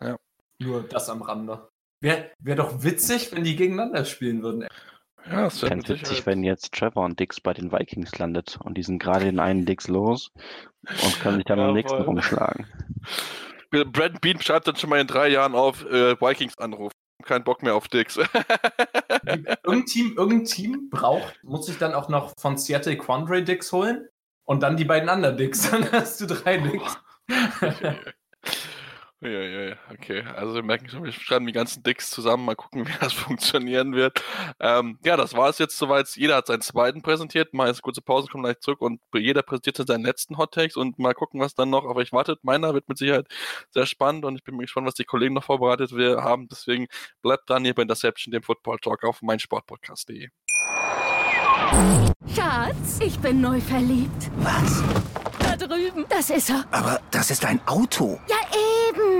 [0.00, 0.16] Ja.
[0.58, 1.68] Nur das am Rande.
[2.00, 4.66] Wäre wär doch witzig, wenn die gegeneinander spielen würden.
[5.26, 8.82] Ja, das wäre witzig, wenn jetzt Trevor und Dix bei den Vikings landet und die
[8.82, 10.30] sind gerade den einen Dix los
[10.82, 12.66] und können sich dann ja, am nächsten rumschlagen.
[13.70, 16.92] Brad Bean schreibt dann schon mal in drei Jahren auf äh, Vikings Anruf
[17.24, 18.16] keinen Bock mehr auf Dix.
[19.26, 24.08] irgendein, Team, irgendein Team braucht, muss ich dann auch noch von Seattle Quandre Dix holen
[24.44, 25.70] und dann die beiden anderen Dix.
[25.70, 26.98] Dann hast du drei Dix.
[29.24, 30.22] Ja, ja, okay.
[30.36, 33.94] Also wir merken schon, wir schreiben die ganzen Dicks zusammen, mal gucken, wie das funktionieren
[33.94, 34.22] wird.
[34.60, 36.08] Ähm, ja, das war es jetzt soweit.
[36.14, 37.54] Jeder hat seinen zweiten präsentiert.
[37.54, 40.98] Mal jetzt kurze Pause, kommen gleich zurück und jeder präsentiert seinen letzten Hot Takes und
[40.98, 42.44] mal gucken, was dann noch auf euch wartet.
[42.44, 43.26] Meiner wird mit Sicherheit
[43.70, 46.48] sehr spannend und ich bin gespannt, was die Kollegen noch vorbereitet haben.
[46.48, 46.86] Deswegen
[47.22, 50.28] bleibt dran hier bei Interception, dem Football Talk auf meinsportpodcast.de.
[52.34, 54.30] Schatz, ich bin neu verliebt.
[54.36, 54.82] Was?
[55.38, 56.04] Da drüben.
[56.08, 56.64] Das ist er.
[56.70, 58.20] Aber das ist ein Auto.
[58.28, 58.36] Ja,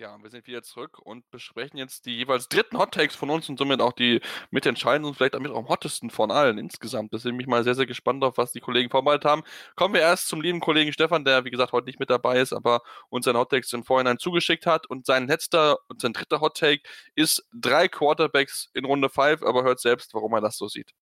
[0.00, 3.50] Ja, wir sind wieder zurück und besprechen jetzt die jeweils dritten Hot Takes von uns
[3.50, 7.12] und somit auch die mitentscheidenden und vielleicht damit auch am hottesten von allen insgesamt.
[7.12, 9.42] Deswegen bin ich mal sehr, sehr gespannt auf, was die Kollegen vorbereitet haben.
[9.76, 12.54] Kommen wir erst zum lieben Kollegen Stefan, der wie gesagt heute nicht mit dabei ist,
[12.54, 12.80] aber
[13.10, 14.86] uns seine Hot Takes im Vorhinein zugeschickt hat.
[14.86, 16.80] Und sein letzter und sein dritter Hot Take
[17.14, 20.94] ist drei Quarterbacks in Runde 5, aber hört selbst, warum er das so sieht.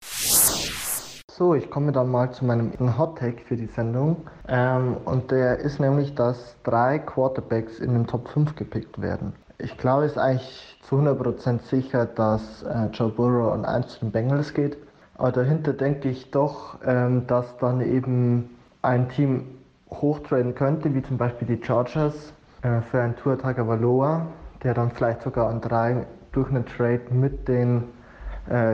[1.39, 4.17] So, ich komme dann mal zu meinem Hot Take für die Sendung.
[4.49, 9.35] Ähm, und der ist nämlich, dass drei Quarterbacks in den Top 5 gepickt werden.
[9.59, 14.01] Ich glaube, es ist eigentlich zu 100% sicher, dass äh, Joe Burrow an 1 zu
[14.01, 14.79] den Bengals geht.
[15.17, 18.51] Aber dahinter denke ich doch, ähm, dass dann eben
[18.83, 19.45] ein Team
[19.93, 22.33] hochtraden könnte, wie zum Beispiel die Chargers
[22.63, 24.27] äh, für ein Tour Tagovailoa.
[24.65, 27.85] der dann vielleicht sogar an drei durch einen Trade mit den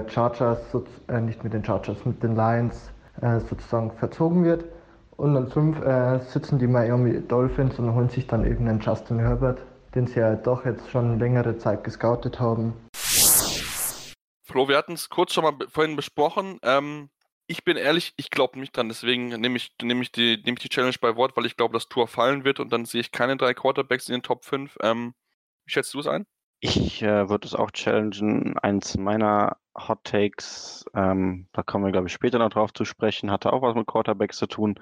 [0.08, 0.60] Chargers,
[1.08, 4.64] äh, nicht mit den Chargers, mit den Lions äh, sozusagen verzogen wird.
[5.16, 9.18] Und an fünf äh, sitzen die Miami Dolphins und holen sich dann eben einen Justin
[9.18, 9.60] Herbert,
[9.94, 12.72] den sie ja doch jetzt schon längere Zeit gescoutet haben.
[14.42, 16.58] Flo, wir hatten es kurz schon mal vorhin besprochen.
[16.62, 17.10] Ähm,
[17.46, 18.88] ich bin ehrlich, ich glaube nicht dran.
[18.88, 21.74] Deswegen nehme ich, nehm ich, die, nehm ich die Challenge bei Wort, weil ich glaube,
[21.74, 24.76] dass Tour fallen wird und dann sehe ich keine drei Quarterbacks in den Top 5.
[24.82, 25.14] Ähm,
[25.64, 26.26] wie schätzt du es ein?
[26.60, 28.58] Ich äh, würde es auch challengen.
[28.58, 33.30] Eins meiner Hot Takes, ähm, da kommen wir, glaube ich, später noch drauf zu sprechen,
[33.30, 34.78] hatte auch was mit Quarterbacks zu tun.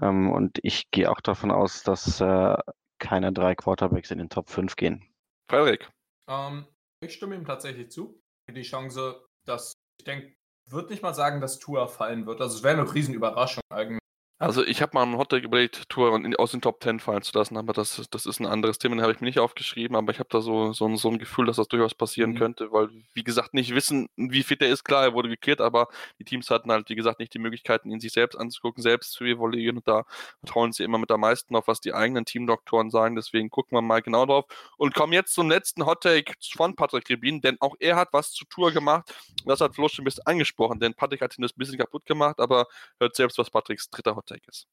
[0.00, 2.56] Ähm, und ich gehe auch davon aus, dass äh,
[2.98, 5.04] keine drei Quarterbacks in den Top 5 gehen.
[5.48, 5.90] Frederik.
[6.28, 6.66] Ähm,
[7.00, 8.20] ich stimme ihm tatsächlich zu.
[8.48, 10.34] Die Chance, dass ich denke,
[10.66, 12.40] würde nicht mal sagen, dass Tour fallen wird.
[12.40, 14.03] Also es wäre eine Riesenüberraschung eigentlich.
[14.40, 17.56] Also ich habe mal einen Hottag überlegt, Tour aus den Top 10 fallen zu lassen,
[17.56, 20.18] aber das, das ist ein anderes Thema, den habe ich mir nicht aufgeschrieben, aber ich
[20.18, 22.38] habe da so, so, ein, so ein Gefühl, dass das durchaus passieren mhm.
[22.38, 25.86] könnte, weil, wie gesagt, nicht wissen, wie fit er ist, klar, er wurde geklärt, aber
[26.18, 29.24] die Teams hatten halt, wie gesagt, nicht die Möglichkeiten, ihn sich selbst anzugucken, selbst zu
[29.24, 29.76] evaluieren.
[29.76, 30.04] Und da
[30.40, 33.82] vertrauen sie immer mit am meisten auf, was die eigenen Teamdoktoren sagen, deswegen gucken wir
[33.82, 34.46] mal genau drauf.
[34.76, 38.44] Und kommen jetzt zum letzten Hottake von Patrick Rebin, denn auch er hat was zu
[38.46, 39.14] Tour gemacht.
[39.46, 42.04] Das hat Flo schon ein bisschen angesprochen, denn Patrick hat ihn das ein bisschen kaputt
[42.04, 42.66] gemacht, aber
[42.98, 44.66] hört selbst, was Patricks dritter Hottake ist.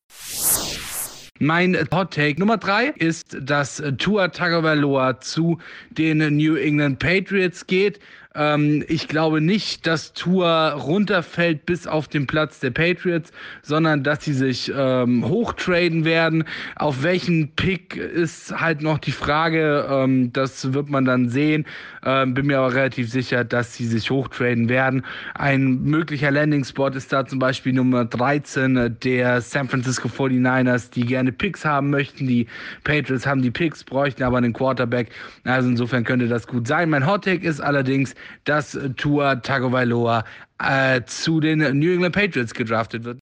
[1.39, 5.57] Mein Hot Take Nummer drei ist, dass Tua Tagovailoa zu
[5.89, 7.99] den New England Patriots geht.
[8.33, 14.23] Ähm, ich glaube nicht, dass Tour runterfällt bis auf den Platz der Patriots, sondern dass
[14.23, 16.45] sie sich ähm, hochtraden werden.
[16.77, 19.85] Auf welchen Pick ist halt noch die Frage.
[19.89, 21.65] Ähm, das wird man dann sehen.
[22.05, 25.03] Ähm, bin mir aber relativ sicher, dass sie sich hochtraden werden.
[25.35, 31.31] Ein möglicher Landing-Spot ist da zum Beispiel Nummer 13 der San Francisco 49ers, die gerne
[31.31, 32.27] Picks haben möchten.
[32.27, 32.47] Die
[32.83, 35.09] Patriots haben die Picks, bräuchten aber einen Quarterback.
[35.43, 36.89] Also insofern könnte das gut sein.
[36.89, 40.23] Mein Hot Take ist allerdings, dass Tua Tagovailoa
[40.59, 43.19] äh, zu den New England Patriots gedraftet wird.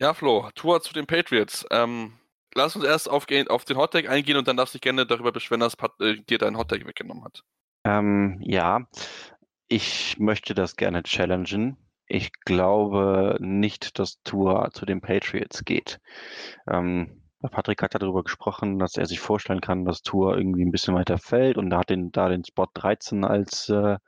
[0.00, 1.66] Ja, Flo, Tua zu den Patriots.
[1.70, 2.12] Ähm,
[2.54, 5.32] lass uns erst auf, auf den Hottag eingehen und dann darfst du dich gerne darüber
[5.32, 7.42] beschweren, dass Pat, äh, dir dein Hottag weggenommen hat.
[7.84, 8.86] Ähm, ja,
[9.68, 11.76] ich möchte das gerne challengen.
[12.06, 16.00] Ich glaube nicht, dass Tua zu den Patriots geht.
[16.66, 20.94] Ähm, Patrick hat darüber gesprochen, dass er sich vorstellen kann, dass Tour irgendwie ein bisschen
[20.94, 23.98] weiter fällt und er hat den, da den Spot 13 als äh,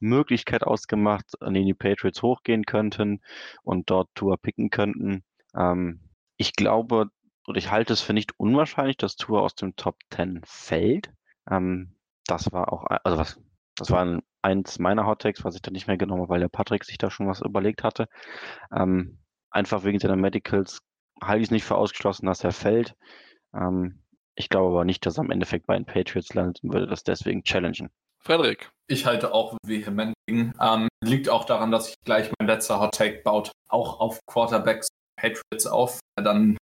[0.00, 3.22] Möglichkeit ausgemacht, an den die Patriots hochgehen könnten
[3.62, 5.24] und dort Tour picken könnten.
[5.54, 6.00] Ähm,
[6.36, 7.08] ich glaube
[7.46, 11.10] oder ich halte es für nicht unwahrscheinlich, dass Tour aus dem Top 10 fällt.
[11.50, 13.40] Ähm, das war auch, also was,
[13.76, 16.40] das war ein, eins meiner Hot Takes, was ich dann nicht mehr genommen habe, weil
[16.40, 18.08] der Patrick sich da schon was überlegt hatte.
[18.72, 19.18] Ähm,
[19.50, 20.80] einfach wegen seiner Medicals
[21.20, 22.94] halte ich es nicht für ausgeschlossen, dass er fällt.
[23.54, 24.00] Ähm,
[24.34, 27.04] ich glaube aber nicht, dass er am Endeffekt bei den Patriots landet und würde das
[27.04, 27.90] deswegen challengen.
[28.18, 28.70] Frederik.
[28.88, 30.52] Ich halte auch vehement gegen.
[30.60, 34.88] Ähm, liegt auch daran, dass ich gleich mein letzter Hot Take baut, auch auf Quarterbacks
[35.16, 36.00] Patriots auf.
[36.16, 36.56] Dann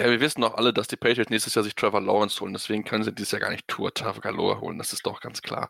[0.00, 2.52] ja, wir wissen doch alle, dass die Patriots nächstes Jahr sich Trevor Lawrence holen.
[2.52, 4.78] Deswegen können sie dieses Jahr gar nicht Tour Trevor Galoa holen.
[4.78, 5.68] Das ist doch ganz klar.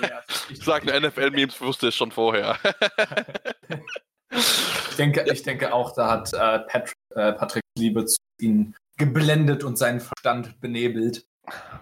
[0.00, 2.56] Ja, ich sage, NFL-Memes wusste es schon vorher.
[4.30, 9.64] ich, denke, ich denke auch, da hat äh, Patrick, äh, Patrick Liebe zu ihn geblendet
[9.64, 11.24] und seinen Verstand benebelt.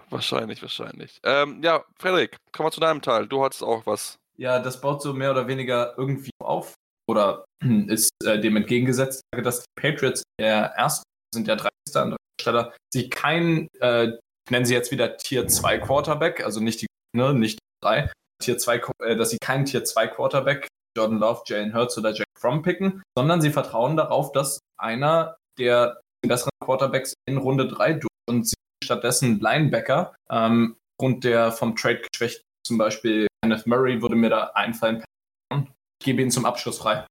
[0.09, 1.19] Wahrscheinlich, wahrscheinlich.
[1.23, 3.27] Ähm, ja, Frederik, kommen wir zu deinem Teil.
[3.27, 4.17] Du hattest auch was.
[4.37, 6.75] Ja, das baut so mehr oder weniger irgendwie auf
[7.09, 7.45] oder
[7.87, 11.71] ist äh, dem entgegengesetzt, dass die Patriots der ersten sind ja 30.
[11.95, 14.11] an der Stelle, sie kein, äh,
[14.49, 18.09] nennen sie jetzt wieder Tier 2 Quarterback, also nicht die, ne, nicht 3,
[18.41, 20.67] Tier 2, äh, dass sie keinen Tier 2 Quarterback,
[20.97, 26.01] Jordan Love, Jalen Hurts oder Jack Fromm picken, sondern sie vertrauen darauf, dass einer der
[26.25, 32.01] besseren Quarterbacks in Runde 3 durch und sie stattdessen Linebacker, ähm, aufgrund der vom Trade
[32.11, 35.03] geschwächt, zum Beispiel Kenneth Murray würde mir da einfallen.
[35.51, 37.05] Ich gebe ihn zum Abschluss frei.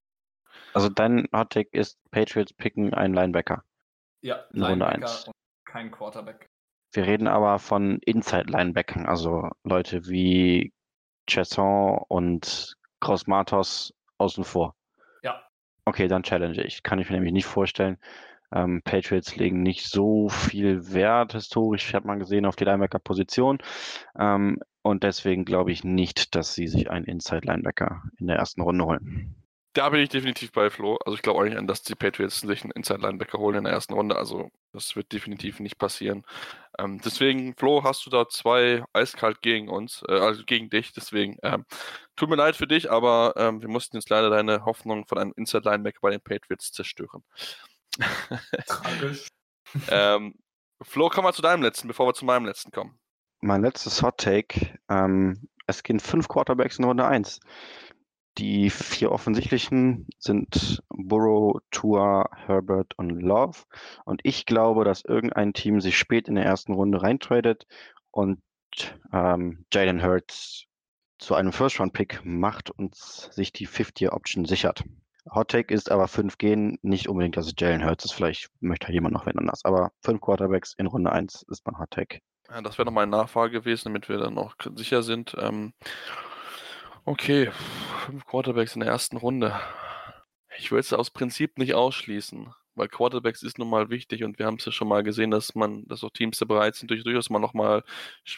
[0.74, 3.64] Also dein Hot ist, Patriots picken einen Linebacker.
[4.22, 5.30] Ja, in Runde 1.
[5.64, 6.46] kein Quarterback.
[6.92, 10.72] Wir reden aber von Inside-Linebackern, also Leute wie
[11.28, 14.74] Chesson und Gross-Matos außen vor.
[15.22, 15.42] Ja.
[15.84, 16.82] Okay, dann challenge ich.
[16.82, 17.98] Kann ich mir nämlich nicht vorstellen.
[18.52, 23.58] Ähm, Patriots legen nicht so viel Wert historisch, hat man gesehen, auf die Linebacker-Position.
[24.18, 28.84] Ähm, und deswegen glaube ich nicht, dass sie sich einen Inside-Linebacker in der ersten Runde
[28.84, 29.34] holen.
[29.76, 30.96] Da bin ich definitiv bei Flo.
[31.04, 33.92] Also ich glaube auch nicht dass die Patriots sich einen Inside-Linebacker holen in der ersten
[33.92, 34.16] Runde.
[34.16, 36.24] Also das wird definitiv nicht passieren.
[36.78, 40.94] Ähm, deswegen, Flo, hast du da zwei eiskalt gegen uns, äh, also gegen dich.
[40.94, 41.66] Deswegen, ähm,
[42.16, 45.34] tut mir leid für dich, aber ähm, wir mussten jetzt leider deine Hoffnung von einem
[45.36, 47.22] Inside-Linebacker bei den Patriots zerstören.
[48.66, 49.28] Tragisch.
[49.90, 50.36] ähm,
[50.80, 52.98] Flo, komm mal zu deinem letzten, bevor wir zu meinem letzten kommen.
[53.42, 54.78] mein letztes Hot Take.
[54.88, 57.40] Ähm, es gehen fünf Quarterbacks in Runde 1.
[58.38, 63.62] Die vier offensichtlichen sind Burrow, Tua, Herbert und Love.
[64.04, 67.66] Und ich glaube, dass irgendein Team sich spät in der ersten Runde reintradet
[68.10, 68.42] und
[69.12, 70.66] ähm, Jalen Hurts
[71.18, 74.84] zu einem First-Round-Pick macht und sich die 50-Option sichert.
[75.34, 78.12] Hot Take ist aber 5 gehen, nicht unbedingt, dass es Jalen Hurts ist.
[78.12, 79.64] Vielleicht möchte jemand noch wen anders.
[79.64, 82.20] Aber 5 Quarterbacks in Runde 1 ist mein Hot Take.
[82.48, 85.34] Ja, das wäre noch meine Nachfrage gewesen, damit wir dann noch sicher sind.
[85.38, 85.72] Ähm,
[87.06, 87.50] okay,
[88.06, 89.58] 5 Quarterbacks in der ersten Runde.
[90.58, 94.46] Ich würde es aus Prinzip nicht ausschließen weil Quarterbacks ist nun mal wichtig und wir
[94.46, 97.30] haben es ja schon mal gesehen, dass man, dass auch Teams da bereit sind, durchaus
[97.30, 97.82] mal nochmal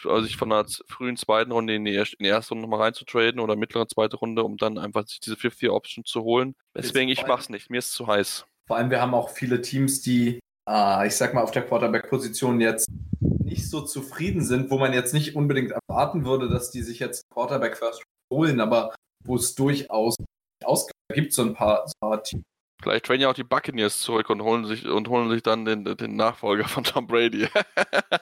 [0.05, 2.81] also sich von einer frühen zweiten Runde in die, erste, in die erste Runde nochmal
[2.81, 6.55] reinzutraden oder mittlere zweite Runde, um dann einfach sich diese 50-Option zu holen.
[6.75, 7.69] Deswegen, ich mach's nicht.
[7.69, 8.45] Mir ist zu heiß.
[8.67, 12.61] Vor allem, wir haben auch viele Teams, die, äh, ich sag mal, auf der Quarterback-Position
[12.61, 12.87] jetzt
[13.19, 17.23] nicht so zufrieden sind, wo man jetzt nicht unbedingt erwarten würde, dass die sich jetzt
[17.33, 20.15] Quarterback first holen, aber wo es durchaus
[20.63, 22.43] Ausgaben gibt, so ein paar, so ein paar Teams,
[22.81, 25.83] Vielleicht trainen ja auch die Buccaneers zurück und holen sich und holen sich dann den,
[25.83, 27.47] den Nachfolger von Tom Brady.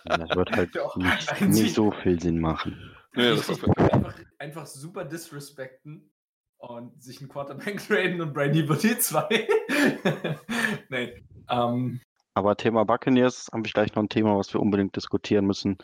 [0.06, 2.96] das wird halt nicht, nicht, so viel Sinn machen.
[3.14, 6.10] Nee, das einfach, einfach super disrespekten
[6.58, 9.28] und sich einen Quarterback traden und Brady wird die zwei.
[10.90, 11.24] nee.
[11.50, 12.02] Ähm.
[12.34, 15.78] aber Thema Buccaneers habe ich gleich noch ein Thema, was wir unbedingt diskutieren müssen,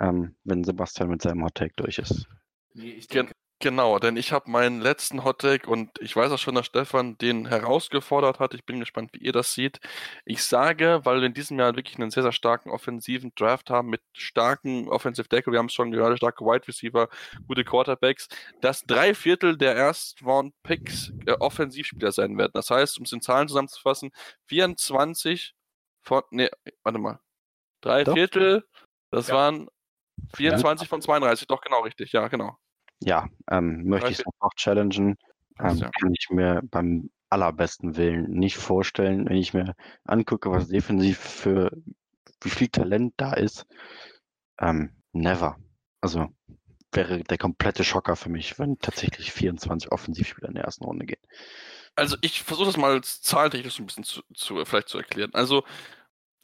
[0.00, 2.26] ähm, wenn Sebastian mit seinem Hot Take durch ist.
[2.74, 6.54] Nee, ich denke, Genau, denn ich habe meinen letzten Hottake und ich weiß auch schon,
[6.54, 8.52] dass Stefan den herausgefordert hat.
[8.52, 9.80] Ich bin gespannt, wie ihr das seht.
[10.26, 13.88] Ich sage, weil wir in diesem Jahr wirklich einen sehr, sehr starken offensiven Draft haben
[13.88, 17.08] mit starken Offensive Deckle, wir haben es schon gehört, starke Wide Receiver,
[17.48, 18.28] gute Quarterbacks,
[18.60, 22.52] dass drei Viertel der Erst-Round-Picks äh, Offensivspieler sein werden.
[22.52, 24.10] Das heißt, um es in Zahlen zusammenzufassen,
[24.48, 25.54] 24
[26.02, 26.50] von, nee,
[26.82, 27.20] warte mal,
[27.80, 28.12] drei Doch.
[28.12, 28.64] Viertel,
[29.10, 29.34] das ja.
[29.34, 29.68] waren
[30.34, 30.88] 24 ja.
[30.90, 32.58] von 32, doch genau richtig, ja, genau.
[33.00, 35.16] Ja, ähm, möchte ich es noch challengen.
[35.58, 35.90] Ähm, ja.
[36.00, 39.74] Kann ich mir beim allerbesten Willen nicht vorstellen, wenn ich mir
[40.04, 41.70] angucke, was defensiv für
[42.42, 43.66] wie viel Talent da ist.
[44.58, 45.56] Ähm, never.
[46.00, 46.28] Also
[46.92, 51.20] wäre der komplette Schocker für mich, wenn tatsächlich 24 Offensivspieler in der ersten Runde gehen.
[51.94, 55.30] Also ich versuche das mal zahltechnisch ein bisschen zu, zu, vielleicht zu erklären.
[55.34, 55.64] Also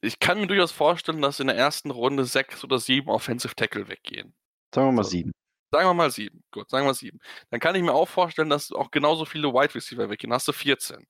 [0.00, 3.88] ich kann mir durchaus vorstellen, dass in der ersten Runde sechs oder sieben Offensive Tackle
[3.88, 4.34] weggehen.
[4.74, 5.10] Sagen wir mal so.
[5.10, 5.32] sieben.
[5.72, 6.44] Sagen wir mal sieben.
[6.50, 7.18] Gut, sagen wir sieben.
[7.50, 10.28] Dann kann ich mir auch vorstellen, dass auch genauso viele Wide Receiver weggehen.
[10.28, 11.06] Dann hast du 14.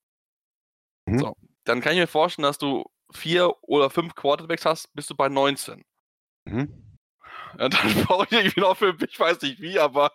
[1.07, 1.19] Mhm.
[1.19, 1.37] So.
[1.65, 5.29] Dann kann ich mir vorstellen, dass du vier oder fünf Quarterbacks hast, bist du bei
[5.29, 5.85] 19.
[6.45, 6.93] Mhm.
[7.59, 7.71] Ja, dann
[8.07, 10.13] brauche ich irgendwie noch fünf, ich weiß nicht wie, aber.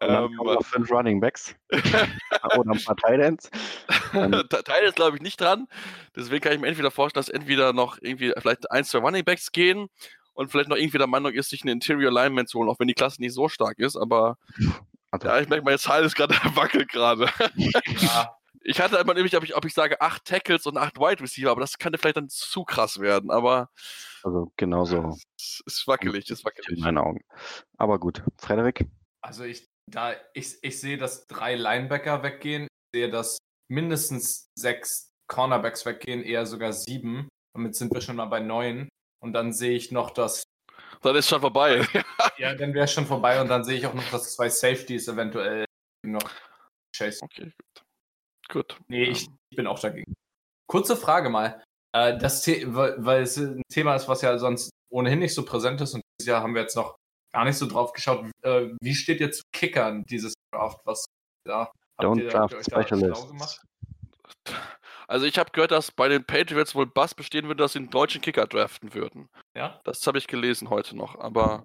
[0.00, 1.54] Ähm, noch fünf Running Backs.
[1.70, 3.50] oder ein paar Titans.
[4.12, 5.68] Titans glaube ich nicht dran.
[6.16, 9.52] Deswegen kann ich mir entweder vorstellen, dass entweder noch irgendwie vielleicht ein, zwei Running Backs
[9.52, 9.88] gehen
[10.38, 12.86] und vielleicht noch irgendwie der Meinung ist, sich einen Interior Lineman zu holen, auch wenn
[12.86, 14.38] die Klasse nicht so stark ist, aber
[15.10, 15.26] also.
[15.26, 17.28] ja, ich merke, meine Zahl ist gerade wackelt gerade.
[17.56, 18.34] Ja.
[18.62, 21.50] Ich hatte einmal nämlich, ob ich, ob ich sage, acht Tackles und acht Wide Receiver,
[21.50, 23.70] aber das könnte vielleicht dann zu krass werden, aber.
[24.22, 25.16] Also genauso.
[25.36, 26.68] Es ist wackelig, ist wackelig.
[26.68, 27.24] In meinen Augen.
[27.76, 28.22] Aber gut.
[28.36, 28.86] Frederik?
[29.22, 32.64] Also ich, da, ich, ich sehe, dass drei Linebacker weggehen.
[32.64, 37.28] Ich sehe, dass mindestens sechs Cornerbacks weggehen, eher sogar sieben.
[37.54, 38.88] Damit sind wir schon mal bei neun.
[39.20, 40.44] Und dann sehe ich noch, dass.
[41.02, 41.86] Dann ist schon vorbei.
[42.38, 45.08] ja, dann wäre es schon vorbei und dann sehe ich auch noch, dass zwei Safeties
[45.08, 45.64] eventuell
[46.04, 46.30] noch
[46.96, 47.22] chase.
[47.22, 47.84] Okay, gut.
[48.50, 48.80] Gut.
[48.88, 50.14] Nee, ich, ich bin auch dagegen.
[50.66, 51.62] Kurze Frage mal.
[51.94, 55.80] Äh, das weil, weil es ein Thema ist, was ja sonst ohnehin nicht so präsent
[55.80, 56.96] ist und dieses Jahr haben wir jetzt noch
[57.32, 58.30] gar nicht so drauf geschaut.
[58.42, 60.80] Äh, wie steht jetzt Kickern dieses Draft?
[60.84, 61.04] Was
[61.46, 61.70] da?
[62.00, 63.32] Don't Draft Specialist.
[65.08, 67.90] Also ich habe gehört, dass bei den Patriots wohl Bass bestehen würde, dass sie einen
[67.90, 69.30] deutschen Kicker draften würden.
[69.56, 69.80] Ja.
[69.84, 71.64] Das habe ich gelesen heute noch, aber.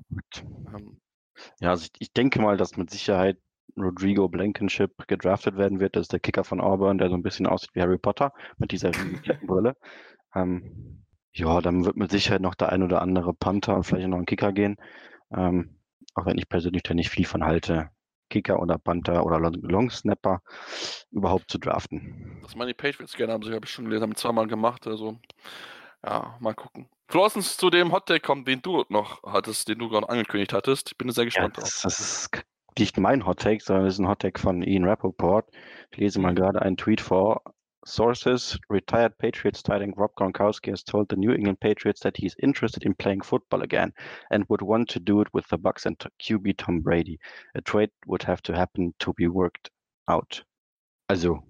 [0.73, 1.01] Ähm,
[1.59, 3.37] ja, also ich, ich, denke mal, dass mit Sicherheit
[3.77, 5.95] Rodrigo Blankenship gedraftet werden wird.
[5.95, 8.71] Das ist der Kicker von Auburn, der so ein bisschen aussieht wie Harry Potter mit
[8.71, 8.91] dieser
[9.45, 9.75] Brille.
[10.33, 14.19] Ähm, ja, dann wird mit Sicherheit noch der ein oder andere Panther und vielleicht noch
[14.19, 14.77] ein Kicker gehen.
[15.35, 15.79] Ähm,
[16.13, 17.89] auch wenn ich persönlich da nicht viel von halte.
[18.33, 20.41] Kicker oder Panther oder Long Snapper
[21.11, 22.39] überhaupt zu draften.
[22.41, 25.19] Das meine die Patriots gerne haben, sie habe ich schon gelesen, haben zweimal gemacht, also
[26.03, 26.89] ja, mal gucken.
[27.13, 30.51] Lass uns zu dem Hot Take kommen, den du noch hattest, den du gerade angekündigt
[30.51, 30.91] hattest.
[30.91, 31.83] Ich bin sehr gespannt ja, das, drauf.
[31.83, 32.43] Das ist
[32.79, 35.47] nicht mein Hot Take, sondern es ist ein Hot Take von Ian Rappaport.
[35.91, 36.37] Ich lese mal mhm.
[36.37, 37.43] gerade einen Tweet vor.
[37.85, 42.25] Sources, retired Patriots tight end Rob Gronkowski has told the New England Patriots that he
[42.25, 43.93] is interested in playing football again
[44.31, 47.19] and would want to do it with the Bucks and QB Tom Brady.
[47.55, 49.69] A trade would have to happen to be worked
[50.07, 50.43] out.
[51.09, 51.43] Also,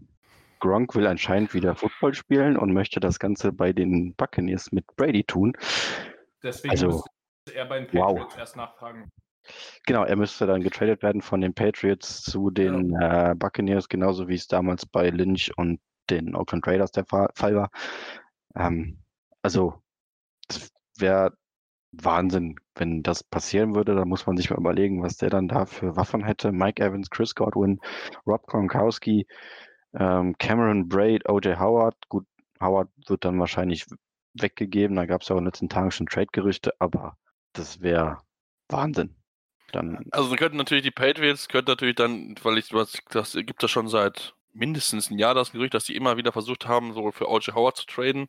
[0.59, 5.23] Gronk will anscheinend wieder Football spielen und möchte das Ganze bei den Buccaneers mit Brady
[5.23, 5.53] tun.
[6.41, 7.03] Deswegen, also,
[7.53, 8.37] Er bei den Patriots wow.
[8.37, 9.11] erst nachfragen.
[9.85, 13.31] Genau, er müsste dann getradet werden von den Patriots zu den ja.
[13.31, 17.69] äh, Buccaneers, genauso wie es damals bei Lynch und den Oakland Raiders der Fall war.
[18.55, 18.99] Ähm,
[19.41, 19.81] also,
[20.47, 21.35] das wäre
[21.91, 23.95] Wahnsinn, wenn das passieren würde.
[23.95, 26.51] Da muss man sich mal überlegen, was der dann da für Waffen hätte.
[26.51, 27.79] Mike Evans, Chris Godwin,
[28.25, 29.27] Rob Gronkowski,
[29.93, 31.95] ähm, Cameron Braid, OJ Howard.
[32.09, 32.25] Gut,
[32.59, 33.85] Howard wird dann wahrscheinlich
[34.33, 34.95] weggegeben.
[34.95, 37.17] Da gab es ja auch in den letzten Tagen schon Trade-Gerüchte, aber
[37.53, 38.17] das wäre
[38.69, 39.15] Wahnsinn.
[39.71, 42.69] Dann also könnten natürlich die Patriots, könnten natürlich dann, weil ich,
[43.09, 46.67] das gibt es schon seit mindestens ein Jahr das Gerücht, dass sie immer wieder versucht
[46.67, 47.55] haben, so für O.J.
[47.55, 48.27] Howard zu traden.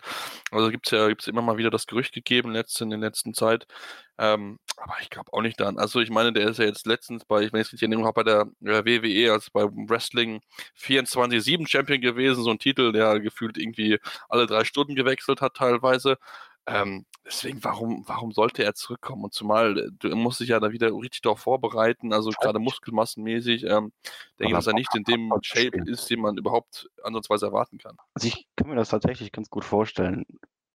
[0.51, 3.35] Also gibt es ja gibt's immer mal wieder das Gerücht gegeben letzt, in der letzten
[3.35, 3.66] Zeit.
[4.18, 5.79] Ähm, aber ich glaube auch nicht daran.
[5.79, 8.31] Also ich meine, der ist ja jetzt letztens bei, ich weiß nicht, Erinnerung habe, bei
[8.31, 10.41] der, der WWE, also bei Wrestling
[10.81, 13.99] 24-7 Champion gewesen, so ein Titel, der gefühlt irgendwie
[14.29, 16.18] alle drei Stunden gewechselt hat teilweise.
[16.66, 19.24] Ähm, deswegen, warum, warum sollte er zurückkommen?
[19.24, 23.64] Und zumal, äh, du musst dich ja da wieder richtig darauf vorbereiten, also gerade muskelmassenmäßig,
[23.64, 23.92] ähm,
[24.38, 27.96] denke ich, dass er nicht in dem Shape ist, den man überhaupt ansatzweise erwarten kann.
[28.14, 30.24] Also ich kann mir das tatsächlich ganz gut vorstellen.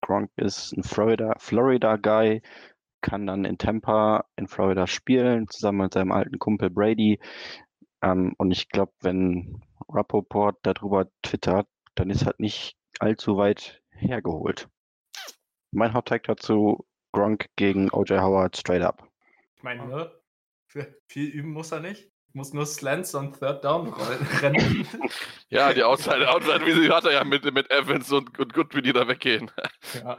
[0.01, 2.41] Gronk ist ein Florida, Florida Guy,
[3.01, 7.19] kann dann in Tampa in Florida spielen, zusammen mit seinem alten Kumpel Brady.
[8.01, 14.69] Ähm, und ich glaube, wenn Rappaport darüber twittert, dann ist halt nicht allzu weit hergeholt.
[15.71, 19.07] Mein Hot Take dazu, Gronk gegen OJ Howard straight up.
[19.55, 20.11] Ich meine, ne?
[21.07, 22.11] Viel üben muss er nicht.
[22.33, 24.87] Muss nur Slants und Third Down rennen.
[25.49, 28.83] ja, die Outside, Outside wie sie hat er ja mit, mit Evans und, und Goodwin,
[28.83, 29.51] die da weggehen.
[30.03, 30.17] Ja.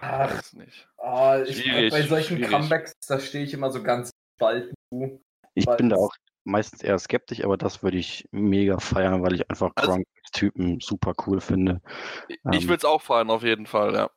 [0.00, 0.88] Ach, nicht.
[0.98, 2.50] Oh, ich, bei solchen schwierig.
[2.50, 5.22] Comebacks, da stehe ich immer so ganz bald zu.
[5.54, 6.14] Ich bin da auch
[6.44, 10.80] meistens eher skeptisch, aber das würde ich mega feiern, weil ich einfach also, Gronk Typen
[10.80, 11.80] super cool finde.
[12.28, 14.10] Ich ähm, würde es auch feiern, auf jeden Fall, ja.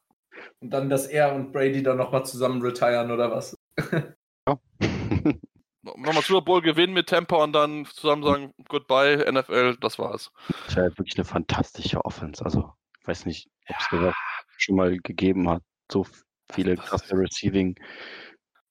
[0.59, 3.55] Und dann, dass er und Brady dann nochmal zusammen retiren oder was?
[4.47, 4.59] Ja.
[5.83, 10.31] nochmal Super Bowl gewinnen mit Tampa und dann zusammen sagen, goodbye, NFL, das war's.
[10.65, 12.43] Das wäre wirklich eine fantastische Offense.
[12.43, 14.13] Also, ich weiß nicht, ob es ja.
[14.57, 15.61] schon mal gegeben hat.
[15.91, 16.05] So
[16.51, 17.75] viele krasse Receiving.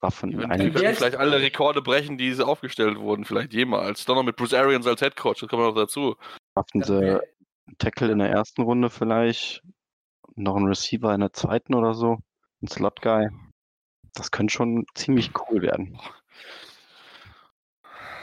[0.01, 0.31] Waffen.
[0.31, 4.05] Die können vielleicht alle Rekorde brechen, die aufgestellt wurden, vielleicht jemals.
[4.05, 6.17] Dann noch mit Bruce Arians als Head Coach, das kommt noch dazu.
[6.55, 7.19] Schaffen sie
[7.79, 9.63] Tackle in der ersten Runde vielleicht,
[10.37, 12.19] noch ein Receiver in der zweiten oder so,
[12.63, 13.29] ein Slot Guy.
[14.15, 15.99] Das könnte schon ziemlich cool werden.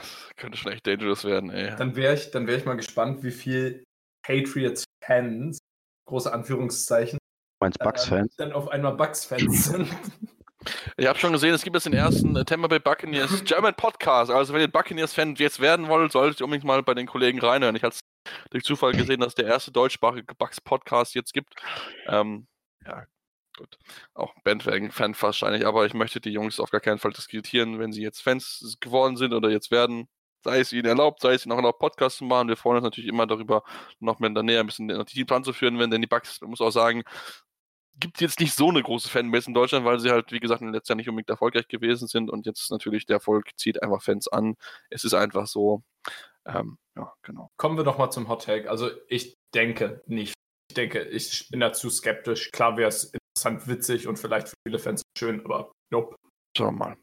[0.00, 1.74] Das könnte schon echt dangerous werden, ey.
[1.76, 3.84] Dann wäre ich, wär ich mal gespannt, wie viel
[4.26, 5.58] Patriots-Fans,
[6.06, 7.18] große Anführungszeichen,
[7.60, 7.80] Meinst?
[8.10, 9.88] Äh, dann auf einmal Bucks-Fans sind.
[10.96, 14.30] Ich habe schon gesehen, es gibt jetzt den ersten Tampa Bay Buccaneers German Podcast.
[14.30, 17.76] Also wenn ihr Buccaneers-Fan jetzt werden wollt, solltet ihr unbedingt mal bei den Kollegen reinhören.
[17.76, 17.98] Ich hatte
[18.50, 21.54] durch Zufall gesehen, dass der erste deutschsprachige Bucks-Podcast jetzt gibt.
[22.06, 22.46] Ähm,
[22.86, 23.04] ja,
[23.56, 23.78] gut.
[24.14, 28.02] Auch Bandwagon-Fan wahrscheinlich, aber ich möchte die Jungs auf gar keinen Fall diskutieren, wenn sie
[28.02, 30.08] jetzt Fans geworden sind oder jetzt werden.
[30.42, 32.48] Sei es ihnen erlaubt, sei es ihnen auch erlaubt, Podcasts zu machen.
[32.48, 33.62] Wir freuen uns natürlich immer darüber,
[33.98, 36.40] noch mehr in der Nähe ein bisschen die Team zu führen, wenn denn die Bucks,
[36.42, 37.02] man muss auch sagen,
[37.98, 40.72] gibt jetzt nicht so eine große Fanbase in Deutschland, weil sie halt, wie gesagt, in
[40.72, 44.28] letztes Jahr nicht unbedingt erfolgreich gewesen sind und jetzt natürlich der Erfolg zieht einfach Fans
[44.28, 44.56] an.
[44.90, 45.82] Es ist einfach so.
[46.46, 47.48] Ähm, ja, genau.
[47.56, 48.70] Kommen wir doch mal zum Hot Take.
[48.70, 50.34] Also ich denke nicht.
[50.70, 52.50] Ich denke, ich bin da zu skeptisch.
[52.50, 56.16] Klar wäre es interessant, witzig und vielleicht für viele Fans schön, aber nope.
[56.56, 56.96] Schauen wir mal.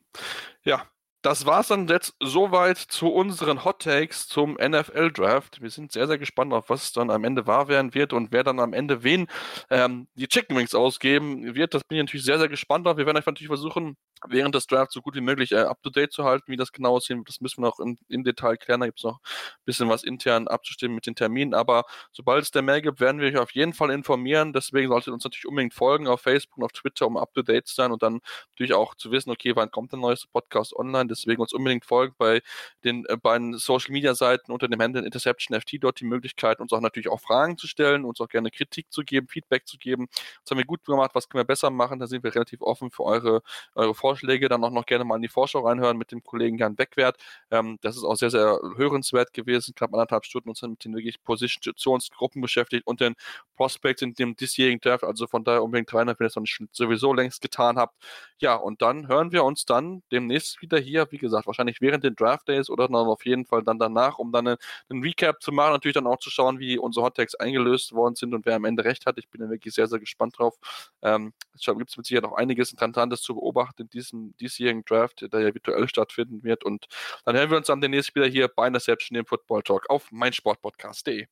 [0.64, 0.90] Ja,
[1.22, 5.62] das war's dann jetzt soweit zu unseren Hot Takes zum NFL Draft.
[5.62, 8.44] Wir sind sehr, sehr gespannt auf, was dann am Ende wahr werden wird und wer
[8.44, 9.28] dann am Ende wen
[9.70, 11.76] ähm, die Chicken Wings ausgeben wird.
[11.76, 12.98] Das bin ich natürlich sehr, sehr gespannt auf.
[12.98, 13.98] Wir werden euch natürlich versuchen,
[14.28, 16.72] während des Drafts so gut wie möglich äh, up to date zu halten, wie das
[16.72, 18.82] genau aussehen Das müssen wir noch im, im Detail klären.
[18.82, 21.54] Da gibt es noch ein bisschen was intern abzustimmen mit den Terminen.
[21.54, 24.54] Aber sobald es der mehr gibt, werden wir euch auf jeden Fall informieren.
[24.54, 27.44] Deswegen solltet ihr uns natürlich unbedingt folgen auf Facebook und auf Twitter, um up to
[27.44, 30.76] date zu sein und dann natürlich auch zu wissen, okay, wann kommt der neueste Podcast
[30.76, 31.11] online.
[31.12, 32.42] Deswegen uns unbedingt folgen bei
[32.84, 36.74] den äh, beiden Social Media Seiten unter dem Handle Interception FT dort die Möglichkeit, uns
[36.74, 40.08] auch natürlich auch Fragen zu stellen, uns auch gerne Kritik zu geben, Feedback zu geben.
[40.44, 41.12] Das haben wir gut gemacht.
[41.14, 42.00] Was können wir besser machen?
[42.00, 43.42] Da sind wir relativ offen für eure,
[43.76, 44.50] eure Vorschläge.
[44.50, 47.18] Dann auch noch gerne mal in die Vorschau reinhören mit dem Kollegen Jan Beckwert.
[47.52, 49.76] Ähm, das ist auch sehr, sehr hörenswert gewesen.
[49.76, 53.16] Knapp anderthalb Stunden uns mit den wirklich Positionsgruppen beschäftigt und den
[53.56, 55.04] Prospects in dem diesjährigen Draft.
[55.04, 57.96] Also von daher unbedingt rein, wenn ihr das noch nicht sowieso längst getan habt.
[58.40, 61.01] Ja, und dann hören wir uns dann demnächst wieder hier.
[61.10, 64.32] Wie gesagt, wahrscheinlich während den Draft Days oder dann auf jeden Fall dann danach, um
[64.32, 65.74] dann einen, Recap zu machen.
[65.74, 68.84] Natürlich dann auch zu schauen, wie unsere Hottext eingelöst worden sind und wer am Ende
[68.84, 69.18] recht hat.
[69.18, 70.58] Ich bin da wirklich sehr, sehr gespannt drauf.
[71.02, 75.40] Ähm, es gibt mit Sicherheit auch einiges Interessantes zu beobachten in diesem diesjährigen Draft, der
[75.40, 76.64] ja virtuell stattfinden wird.
[76.64, 76.88] Und
[77.26, 81.28] dann hören wir uns dann demnächst wieder hier bei Interception, dem Football Talk auf meinsportpodcast.de.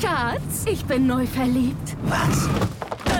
[0.00, 1.96] Schatz, ich bin neu verliebt.
[2.04, 2.48] Was?